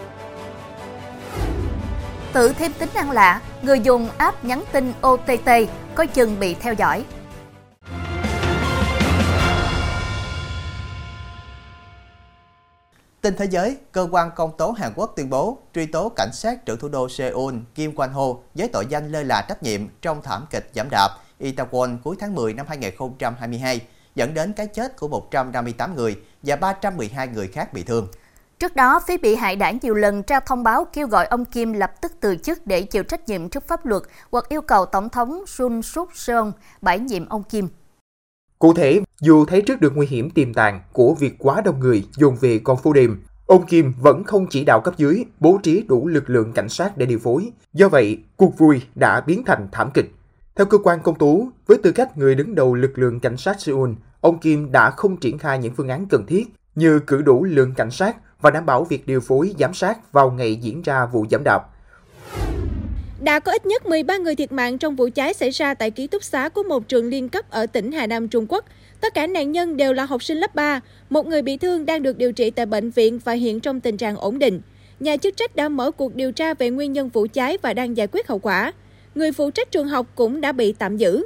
Tự 2.33 2.53
thêm 2.53 2.73
tính 2.73 2.89
năng 2.93 3.11
lạ, 3.11 3.41
người 3.61 3.79
dùng 3.79 4.09
app 4.17 4.45
nhắn 4.45 4.63
tin 4.71 4.93
OTT 5.07 5.49
coi 5.95 6.07
chừng 6.07 6.39
bị 6.39 6.53
theo 6.53 6.73
dõi. 6.73 7.05
Tin 13.21 13.35
thế 13.37 13.45
giới, 13.45 13.77
cơ 13.91 14.07
quan 14.11 14.31
công 14.35 14.57
tố 14.57 14.71
Hàn 14.71 14.93
Quốc 14.95 15.13
tuyên 15.15 15.29
bố 15.29 15.57
truy 15.75 15.85
tố 15.85 16.11
cảnh 16.15 16.29
sát 16.33 16.65
trưởng 16.65 16.79
thủ 16.79 16.87
đô 16.87 17.09
Seoul 17.09 17.55
Kim 17.75 17.95
Kwon 17.95 18.09
Ho 18.11 18.23
với 18.55 18.67
tội 18.73 18.85
danh 18.89 19.11
lơ 19.11 19.23
là 19.23 19.45
trách 19.49 19.63
nhiệm 19.63 19.81
trong 20.01 20.21
thảm 20.21 20.45
kịch 20.51 20.71
giảm 20.75 20.87
đạp 20.91 21.09
Itaewon 21.39 21.97
cuối 22.03 22.15
tháng 22.19 22.35
10 22.35 22.53
năm 22.53 22.65
2022 22.69 23.81
dẫn 24.15 24.33
đến 24.33 24.53
cái 24.53 24.67
chết 24.67 24.99
của 24.99 25.07
158 25.07 25.95
người 25.95 26.17
và 26.43 26.55
312 26.55 27.27
người 27.27 27.47
khác 27.47 27.73
bị 27.73 27.83
thương. 27.83 28.07
Trước 28.59 28.75
đó, 28.75 28.99
phía 29.07 29.17
bị 29.17 29.35
hại 29.35 29.55
đã 29.55 29.73
nhiều 29.81 29.93
lần 29.93 30.23
ra 30.27 30.39
thông 30.39 30.63
báo 30.63 30.85
kêu 30.93 31.07
gọi 31.07 31.25
ông 31.25 31.45
Kim 31.45 31.73
lập 31.73 32.01
tức 32.01 32.11
từ 32.19 32.35
chức 32.35 32.67
để 32.67 32.81
chịu 32.81 33.03
trách 33.03 33.27
nhiệm 33.27 33.49
trước 33.49 33.67
pháp 33.67 33.85
luật 33.85 34.03
hoặc 34.31 34.49
yêu 34.49 34.61
cầu 34.61 34.85
Tổng 34.85 35.09
thống 35.09 35.43
Sun 35.47 35.81
Suk 35.81 36.15
Seon 36.15 36.51
bãi 36.81 36.99
nhiệm 36.99 37.29
ông 37.29 37.43
Kim. 37.43 37.67
Cụ 38.59 38.73
thể, 38.73 39.01
dù 39.21 39.45
thấy 39.45 39.61
trước 39.61 39.81
được 39.81 39.93
nguy 39.95 40.07
hiểm 40.07 40.29
tiềm 40.29 40.53
tàng 40.53 40.81
của 40.93 41.13
việc 41.13 41.35
quá 41.39 41.61
đông 41.61 41.79
người 41.79 42.05
dồn 42.15 42.35
về 42.35 42.59
con 42.63 42.77
phố 42.77 42.93
đêm, 42.93 43.23
ông 43.45 43.65
Kim 43.65 43.93
vẫn 44.01 44.23
không 44.23 44.47
chỉ 44.49 44.63
đạo 44.63 44.81
cấp 44.81 44.97
dưới 44.97 45.25
bố 45.39 45.59
trí 45.63 45.85
đủ 45.87 46.07
lực 46.07 46.29
lượng 46.29 46.53
cảnh 46.53 46.69
sát 46.69 46.97
để 46.97 47.05
điều 47.05 47.19
phối. 47.19 47.51
Do 47.73 47.89
vậy, 47.89 48.19
cuộc 48.35 48.57
vui 48.57 48.81
đã 48.95 49.21
biến 49.21 49.43
thành 49.45 49.67
thảm 49.71 49.91
kịch. 49.93 50.11
Theo 50.57 50.65
cơ 50.65 50.77
quan 50.77 50.99
công 51.03 51.15
tố, 51.15 51.47
với 51.67 51.77
tư 51.77 51.91
cách 51.91 52.17
người 52.17 52.35
đứng 52.35 52.55
đầu 52.55 52.75
lực 52.75 52.97
lượng 52.97 53.19
cảnh 53.19 53.37
sát 53.37 53.61
Seoul, 53.61 53.89
ông 54.21 54.39
Kim 54.39 54.71
đã 54.71 54.89
không 54.89 55.17
triển 55.17 55.37
khai 55.37 55.59
những 55.59 55.73
phương 55.73 55.89
án 55.89 56.05
cần 56.09 56.25
thiết 56.25 56.45
như 56.75 56.99
cử 57.07 57.21
đủ 57.21 57.43
lượng 57.43 57.73
cảnh 57.77 57.91
sát 57.91 58.15
và 58.41 58.51
đảm 58.51 58.65
bảo 58.65 58.83
việc 58.83 59.07
điều 59.07 59.19
phối 59.19 59.55
giám 59.59 59.73
sát 59.73 60.13
vào 60.13 60.31
ngày 60.31 60.55
diễn 60.55 60.81
ra 60.81 61.05
vụ 61.05 61.25
giảm 61.31 61.41
đạp. 61.45 61.61
Đã 63.21 63.39
có 63.39 63.51
ít 63.51 63.65
nhất 63.65 63.85
13 63.85 64.17
người 64.17 64.35
thiệt 64.35 64.51
mạng 64.51 64.77
trong 64.77 64.95
vụ 64.95 65.09
cháy 65.15 65.33
xảy 65.33 65.49
ra 65.49 65.73
tại 65.73 65.91
ký 65.91 66.07
túc 66.07 66.23
xá 66.23 66.49
của 66.49 66.63
một 66.63 66.87
trường 66.87 67.09
liên 67.09 67.29
cấp 67.29 67.49
ở 67.49 67.65
tỉnh 67.65 67.91
Hà 67.91 68.07
Nam, 68.07 68.27
Trung 68.27 68.45
Quốc. 68.49 68.65
Tất 69.01 69.13
cả 69.13 69.27
nạn 69.27 69.51
nhân 69.51 69.77
đều 69.77 69.93
là 69.93 70.05
học 70.05 70.23
sinh 70.23 70.37
lớp 70.37 70.55
3. 70.55 70.79
Một 71.09 71.27
người 71.27 71.41
bị 71.41 71.57
thương 71.57 71.85
đang 71.85 72.03
được 72.03 72.17
điều 72.17 72.31
trị 72.31 72.51
tại 72.51 72.65
bệnh 72.65 72.89
viện 72.89 73.19
và 73.23 73.33
hiện 73.33 73.59
trong 73.59 73.79
tình 73.79 73.97
trạng 73.97 74.15
ổn 74.15 74.39
định. 74.39 74.61
Nhà 74.99 75.17
chức 75.17 75.37
trách 75.37 75.55
đã 75.55 75.69
mở 75.69 75.91
cuộc 75.91 76.15
điều 76.15 76.31
tra 76.31 76.53
về 76.53 76.69
nguyên 76.69 76.93
nhân 76.93 77.09
vụ 77.09 77.27
cháy 77.33 77.57
và 77.61 77.73
đang 77.73 77.97
giải 77.97 78.07
quyết 78.07 78.27
hậu 78.27 78.39
quả. 78.39 78.73
Người 79.15 79.31
phụ 79.31 79.51
trách 79.51 79.71
trường 79.71 79.87
học 79.87 80.07
cũng 80.15 80.41
đã 80.41 80.51
bị 80.51 80.73
tạm 80.73 80.97
giữ. 80.97 81.23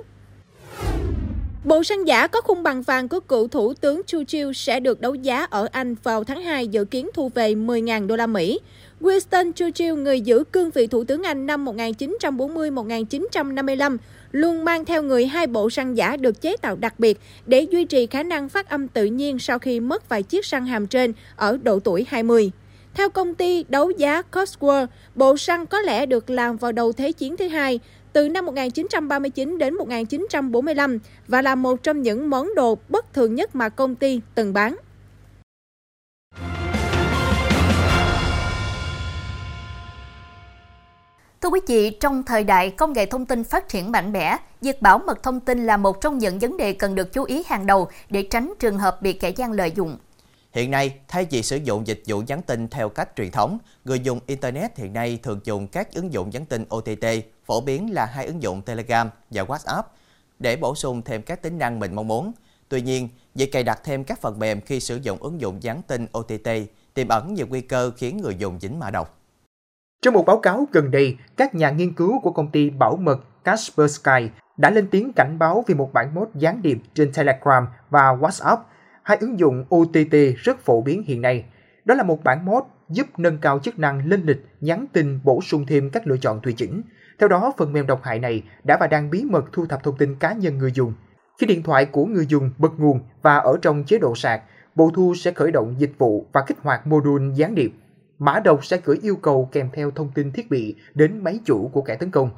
Bộ 1.63 1.84
săn 1.84 2.05
giả 2.05 2.27
có 2.27 2.41
khung 2.41 2.63
bằng 2.63 2.81
vàng 2.81 3.08
của 3.08 3.19
cựu 3.19 3.48
thủ 3.48 3.74
tướng 3.74 4.01
Chu 4.08 4.24
Chiu 4.24 4.53
sẽ 4.53 4.79
được 4.79 5.01
đấu 5.01 5.15
giá 5.15 5.48
ở 5.50 5.67
Anh 5.72 5.96
vào 6.03 6.24
tháng 6.24 6.41
2 6.41 6.67
dự 6.67 6.86
kiến 6.86 7.10
thu 7.13 7.29
về 7.36 7.55
10.000 7.55 8.08
đô 8.08 8.15
la 8.15 8.27
Mỹ. 8.27 8.60
Winston 9.01 9.53
Churchill, 9.53 9.96
người 9.96 10.22
giữ 10.22 10.43
cương 10.51 10.72
vị 10.72 10.88
thủ 10.88 11.03
tướng 11.03 11.24
Anh 11.24 11.46
năm 11.46 11.65
1940-1955, 11.65 13.98
luôn 14.31 14.65
mang 14.65 14.86
theo 14.86 15.03
người 15.03 15.25
hai 15.25 15.48
bộ 15.48 15.69
săn 15.69 15.93
giả 15.93 16.17
được 16.17 16.41
chế 16.41 16.58
tạo 16.58 16.75
đặc 16.75 17.00
biệt 17.00 17.19
để 17.46 17.62
duy 17.62 17.86
trì 17.86 18.08
khả 18.08 18.24
năng 18.24 18.50
phát 18.50 18.69
âm 18.69 18.88
tự 18.88 19.05
nhiên 19.05 19.39
sau 19.39 19.60
khi 19.60 19.79
mất 19.79 20.10
vài 20.10 20.24
chiếc 20.24 20.46
răng 20.46 20.65
hàm 20.65 20.88
trên 20.88 21.13
ở 21.36 21.58
độ 21.63 21.79
tuổi 21.79 22.05
20. 22.10 22.51
Theo 23.00 23.10
công 23.10 23.36
ty 23.36 23.65
đấu 23.70 23.89
giá 23.89 24.22
Cosworth, 24.32 24.88
bộ 25.15 25.38
săn 25.38 25.65
có 25.65 25.82
lẽ 25.82 26.06
được 26.06 26.29
làm 26.29 26.58
vào 26.58 26.72
đầu 26.72 26.91
Thế 26.91 27.12
chiến 27.12 27.38
thứ 27.38 27.48
hai, 27.48 27.79
từ 28.13 28.29
năm 28.29 28.46
1939 28.46 29.58
đến 29.58 29.74
1945 29.74 31.00
và 31.27 31.41
là 31.41 31.56
một 31.56 31.84
trong 31.84 32.01
những 32.01 32.29
món 32.29 32.56
đồ 32.56 32.77
bất 32.89 33.13
thường 33.13 33.36
nhất 33.36 33.56
mà 33.56 33.70
công 33.70 33.96
ty 33.96 34.22
từng 34.36 34.53
bán. 34.53 34.75
Thưa 41.41 41.50
quý 41.50 41.60
vị, 41.68 41.89
trong 41.89 42.24
thời 42.24 42.44
đại 42.44 42.70
công 42.70 42.94
nghệ 42.94 43.06
thông 43.06 43.25
tin 43.25 43.44
phát 43.44 43.70
triển 43.70 43.91
mạnh 43.91 44.12
mẽ, 44.12 44.38
việc 44.62 44.82
bảo 44.82 44.98
mật 44.98 45.24
thông 45.24 45.39
tin 45.39 45.65
là 45.65 45.77
một 45.77 46.01
trong 46.01 46.18
những 46.18 46.39
vấn 46.39 46.58
đề 46.58 46.74
cần 46.74 46.96
được 46.96 47.13
chú 47.13 47.24
ý 47.24 47.44
hàng 47.48 47.65
đầu 47.65 47.89
để 48.10 48.24
tránh 48.24 48.53
trường 48.60 48.77
hợp 48.77 49.01
bị 49.01 49.13
kẻ 49.13 49.29
gian 49.29 49.51
lợi 49.51 49.72
dụng. 49.75 49.98
Hiện 50.51 50.72
nay, 50.72 51.00
thay 51.08 51.27
vì 51.29 51.44
sử 51.44 51.58
dụng 51.58 51.88
dịch 51.88 52.01
vụ 52.08 52.22
nhắn 52.27 52.41
tin 52.41 52.68
theo 52.68 52.89
cách 52.89 53.10
truyền 53.15 53.32
thống, 53.32 53.58
người 53.86 54.00
dùng 54.00 54.20
Internet 54.25 54.77
hiện 54.77 54.94
nay 54.94 55.20
thường 55.24 55.39
dùng 55.44 55.68
các 55.68 55.94
ứng 55.94 56.13
dụng 56.13 56.29
nhắn 56.29 56.46
tin 56.46 56.65
OTT, 56.75 57.06
phổ 57.46 57.62
biến 57.62 57.94
là 57.94 58.06
hai 58.06 58.25
ứng 58.25 58.44
dụng 58.44 58.62
Telegram 58.62 59.10
và 59.29 59.44
WhatsApp, 59.44 59.84
để 60.39 60.56
bổ 60.56 60.75
sung 60.75 61.01
thêm 61.01 61.22
các 61.22 61.41
tính 61.41 61.58
năng 61.58 61.79
mình 61.79 61.96
mong 61.96 62.08
muốn. 62.08 62.32
Tuy 62.70 62.82
nhiên, 62.82 63.10
việc 63.36 63.51
cài 63.51 63.63
đặt 63.63 63.79
thêm 63.84 64.03
các 64.03 64.22
phần 64.22 64.39
mềm 64.39 64.62
khi 64.62 64.79
sử 64.79 64.96
dụng 64.96 65.18
ứng 65.24 65.41
dụng 65.41 65.60
nhắn 65.62 65.82
tin 65.88 66.08
OTT 66.18 66.50
tiềm 66.94 67.08
ẩn 67.08 67.34
nhiều 67.34 67.48
nguy 67.50 67.62
cơ 67.62 67.91
khiến 67.98 68.18
người 68.18 68.36
dùng 68.36 68.60
dính 68.60 68.79
mã 68.79 68.89
độc. 68.89 69.18
Trong 70.01 70.13
một 70.13 70.25
báo 70.25 70.39
cáo 70.39 70.68
gần 70.72 70.91
đây, 70.91 71.18
các 71.38 71.56
nhà 71.56 71.70
nghiên 71.70 71.94
cứu 71.94 72.20
của 72.20 72.32
công 72.32 72.51
ty 72.51 72.70
bảo 72.70 72.96
mật 72.96 73.44
Kaspersky 73.44 74.29
đã 74.58 74.70
lên 74.70 74.88
tiếng 74.91 75.12
cảnh 75.15 75.39
báo 75.39 75.63
về 75.68 75.75
một 75.75 75.94
bản 75.94 76.15
mốt 76.15 76.29
gián 76.36 76.62
điệp 76.62 76.77
trên 76.94 77.13
Telegram 77.13 77.68
và 77.89 78.01
WhatsApp, 78.01 78.58
hai 79.03 79.18
ứng 79.22 79.39
dụng 79.39 79.65
OTT 79.75 80.15
rất 80.38 80.60
phổ 80.60 80.82
biến 80.82 81.03
hiện 81.03 81.22
nay. 81.22 81.46
Đó 81.86 81.96
là 81.96 82.03
một 82.03 82.24
bản 82.24 82.46
mốt 82.46 82.63
giúp 82.89 83.08
nâng 83.18 83.38
cao 83.38 83.60
chức 83.60 83.79
năng 83.79 84.08
lên 84.08 84.24
lịch, 84.25 84.46
nhắn 84.62 84.86
tin 84.94 85.20
bổ 85.24 85.41
sung 85.41 85.65
thêm 85.65 85.89
các 85.89 86.08
lựa 86.08 86.18
chọn 86.18 86.39
tùy 86.44 86.53
chỉnh. 86.53 86.82
Theo 87.20 87.29
đó, 87.29 87.53
phần 87.58 87.74
mềm 87.74 87.88
độc 87.88 88.03
hại 88.03 88.20
này 88.20 88.44
đã 88.63 88.77
và 88.79 88.88
đang 88.88 89.10
bí 89.10 89.24
mật 89.24 89.46
thu 89.51 89.65
thập 89.65 89.84
thông 89.84 89.98
tin 89.98 90.15
cá 90.15 90.34
nhân 90.34 90.58
người 90.58 90.72
dùng. 90.72 90.94
Khi 91.39 91.48
điện 91.48 91.63
thoại 91.63 91.86
của 91.86 92.06
người 92.06 92.25
dùng 92.25 92.51
bật 92.58 92.72
nguồn 92.77 93.00
và 93.22 93.38
ở 93.38 93.58
trong 93.62 93.84
chế 93.84 93.98
độ 93.98 94.15
sạc, 94.15 94.41
bộ 94.75 94.91
thu 94.96 95.13
sẽ 95.15 95.32
khởi 95.32 95.51
động 95.51 95.75
dịch 95.77 95.91
vụ 95.98 96.25
và 96.34 96.41
kích 96.48 96.58
hoạt 96.62 96.88
module 96.88 97.34
gián 97.36 97.56
điệp 97.56 97.72
mã 98.20 98.39
độc 98.39 98.65
sẽ 98.65 98.79
gửi 98.86 99.00
yêu 99.01 99.15
cầu 99.15 99.50
kèm 99.51 99.70
theo 99.74 99.91
thông 99.91 100.12
tin 100.15 100.32
thiết 100.32 100.50
bị 100.50 100.75
đến 100.94 101.24
máy 101.24 101.39
chủ 101.46 101.70
của 101.74 101.82
kẻ 101.82 101.96
tấn 101.96 102.12
công. 102.12 102.29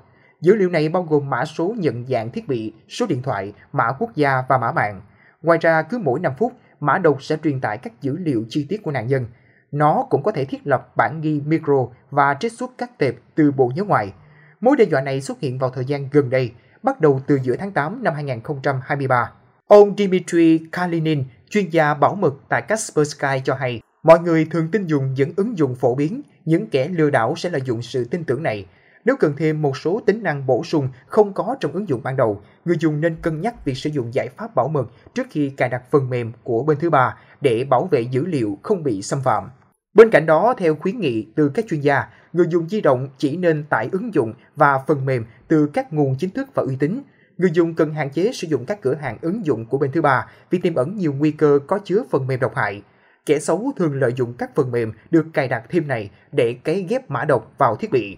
Dữ 0.41 0.55
liệu 0.55 0.69
này 0.69 0.89
bao 0.89 1.03
gồm 1.03 1.29
mã 1.29 1.45
số 1.45 1.75
nhận 1.77 2.05
dạng 2.05 2.31
thiết 2.31 2.47
bị, 2.47 2.73
số 2.89 3.05
điện 3.05 3.21
thoại, 3.21 3.53
mã 3.73 3.91
quốc 3.99 4.15
gia 4.15 4.43
và 4.49 4.57
mã 4.57 4.71
mạng. 4.71 5.01
Ngoài 5.41 5.59
ra, 5.61 5.81
cứ 5.81 5.97
mỗi 5.97 6.19
5 6.19 6.33
phút, 6.37 6.53
mã 6.79 6.97
độc 6.97 7.23
sẽ 7.23 7.37
truyền 7.43 7.61
tải 7.61 7.77
các 7.77 8.01
dữ 8.01 8.17
liệu 8.17 8.45
chi 8.49 8.65
tiết 8.69 8.83
của 8.83 8.91
nạn 8.91 9.07
nhân. 9.07 9.25
Nó 9.71 10.05
cũng 10.09 10.23
có 10.23 10.31
thể 10.31 10.45
thiết 10.45 10.67
lập 10.67 10.97
bản 10.97 11.21
ghi 11.21 11.41
micro 11.45 11.87
và 12.09 12.37
trích 12.39 12.53
xuất 12.53 12.71
các 12.77 12.97
tệp 12.97 13.15
từ 13.35 13.51
bộ 13.51 13.71
nhớ 13.75 13.83
ngoài. 13.83 14.13
Mối 14.61 14.75
đe 14.77 14.85
dọa 14.85 15.01
này 15.01 15.21
xuất 15.21 15.39
hiện 15.39 15.59
vào 15.59 15.69
thời 15.69 15.85
gian 15.85 16.09
gần 16.11 16.29
đây, 16.29 16.51
bắt 16.83 17.01
đầu 17.01 17.21
từ 17.27 17.39
giữa 17.43 17.55
tháng 17.55 17.71
8 17.71 18.03
năm 18.03 18.13
2023. 18.13 19.31
Ông 19.67 19.95
Dmitry 19.97 20.59
Kalinin, 20.71 21.23
chuyên 21.49 21.69
gia 21.69 21.93
bảo 21.93 22.15
mật 22.15 22.33
tại 22.49 22.61
Kaspersky 22.61 23.41
cho 23.43 23.55
hay, 23.55 23.81
Mọi 24.03 24.19
người 24.19 24.45
thường 24.45 24.67
tin 24.71 24.87
dùng 24.87 25.13
những 25.13 25.33
ứng 25.35 25.57
dụng 25.57 25.75
phổ 25.75 25.95
biến, 25.95 26.21
những 26.45 26.69
kẻ 26.69 26.87
lừa 26.87 27.09
đảo 27.09 27.33
sẽ 27.37 27.49
lợi 27.49 27.61
dụng 27.65 27.81
sự 27.81 28.05
tin 28.05 28.23
tưởng 28.23 28.43
này. 28.43 28.65
Nếu 29.05 29.15
cần 29.19 29.33
thêm 29.37 29.61
một 29.61 29.77
số 29.77 30.01
tính 30.05 30.23
năng 30.23 30.45
bổ 30.45 30.63
sung 30.63 30.89
không 31.07 31.33
có 31.33 31.55
trong 31.59 31.71
ứng 31.71 31.89
dụng 31.89 32.03
ban 32.03 32.15
đầu, 32.15 32.41
người 32.65 32.77
dùng 32.79 33.01
nên 33.01 33.15
cân 33.21 33.41
nhắc 33.41 33.65
việc 33.65 33.77
sử 33.77 33.89
dụng 33.89 34.13
giải 34.13 34.29
pháp 34.37 34.55
bảo 34.55 34.67
mật 34.67 34.85
trước 35.13 35.27
khi 35.29 35.49
cài 35.49 35.69
đặt 35.69 35.83
phần 35.91 36.09
mềm 36.09 36.31
của 36.43 36.63
bên 36.63 36.77
thứ 36.79 36.89
ba 36.89 37.17
để 37.41 37.63
bảo 37.69 37.87
vệ 37.91 38.01
dữ 38.01 38.25
liệu 38.25 38.57
không 38.63 38.83
bị 38.83 39.01
xâm 39.01 39.19
phạm. 39.23 39.49
Bên 39.93 40.09
cạnh 40.09 40.25
đó, 40.25 40.53
theo 40.57 40.75
khuyến 40.75 40.99
nghị 40.99 41.27
từ 41.35 41.49
các 41.49 41.65
chuyên 41.69 41.81
gia, 41.81 42.03
người 42.33 42.47
dùng 42.49 42.69
di 42.69 42.81
động 42.81 43.09
chỉ 43.17 43.37
nên 43.37 43.63
tải 43.63 43.89
ứng 43.91 44.13
dụng 44.13 44.33
và 44.55 44.79
phần 44.87 45.05
mềm 45.05 45.25
từ 45.47 45.67
các 45.73 45.93
nguồn 45.93 46.15
chính 46.19 46.29
thức 46.29 46.49
và 46.53 46.63
uy 46.63 46.75
tín. 46.75 47.01
Người 47.37 47.51
dùng 47.53 47.73
cần 47.73 47.93
hạn 47.93 48.09
chế 48.09 48.31
sử 48.33 48.47
dụng 48.47 48.65
các 48.65 48.81
cửa 48.81 48.95
hàng 48.95 49.17
ứng 49.21 49.45
dụng 49.45 49.65
của 49.65 49.77
bên 49.77 49.91
thứ 49.91 50.01
ba 50.01 50.27
vì 50.49 50.59
tiềm 50.59 50.75
ẩn 50.75 50.95
nhiều 50.95 51.13
nguy 51.13 51.31
cơ 51.31 51.59
có 51.67 51.79
chứa 51.83 52.03
phần 52.11 52.27
mềm 52.27 52.39
độc 52.39 52.55
hại. 52.55 52.81
Kẻ 53.25 53.39
xấu 53.39 53.71
thường 53.77 53.99
lợi 53.99 54.13
dụng 54.15 54.33
các 54.33 54.55
phần 54.55 54.71
mềm 54.71 54.91
được 55.11 55.25
cài 55.33 55.47
đặt 55.47 55.63
thêm 55.69 55.87
này 55.87 56.09
để 56.31 56.53
cấy 56.63 56.85
ghép 56.89 57.09
mã 57.09 57.25
độc 57.25 57.53
vào 57.57 57.75
thiết 57.75 57.91
bị. 57.91 58.17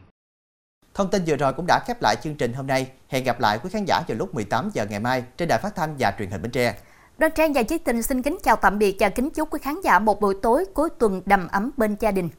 Thông 0.94 1.10
tin 1.10 1.24
vừa 1.28 1.36
rồi 1.36 1.54
cũng 1.54 1.66
đã 1.68 1.80
khép 1.88 2.02
lại 2.02 2.16
chương 2.24 2.36
trình 2.36 2.54
hôm 2.54 2.68
nay. 2.68 2.88
Hẹn 3.08 3.24
gặp 3.24 3.40
lại 3.40 3.60
quý 3.64 3.70
khán 3.74 3.86
giả 3.88 4.02
vào 4.08 4.18
lúc 4.18 4.36
18 4.36 4.70
giờ 4.74 4.86
ngày 4.90 5.00
mai 5.00 5.24
trên 5.38 5.48
đài 5.48 5.60
phát 5.60 5.76
thanh 5.76 5.96
và 6.00 6.14
truyền 6.20 6.30
hình 6.30 6.42
Bến 6.42 6.52
Tre. 6.52 6.76
Đoàn 7.18 7.32
Trang 7.36 7.54
và 7.54 7.64
Chí 7.64 7.78
Tình 7.78 8.04
xin 8.04 8.22
kính 8.22 8.38
chào 8.44 8.56
tạm 8.56 8.80
biệt 8.80 8.98
và 9.00 9.10
kính 9.10 9.30
chúc 9.30 9.54
quý 9.54 9.60
khán 9.64 9.82
giả 9.84 10.00
một 10.00 10.22
buổi 10.22 10.36
tối 10.42 10.66
cuối 10.74 10.90
tuần 11.00 11.22
đầm 11.26 11.48
ấm 11.48 11.72
bên 11.78 11.96
gia 12.00 12.12
đình. 12.12 12.30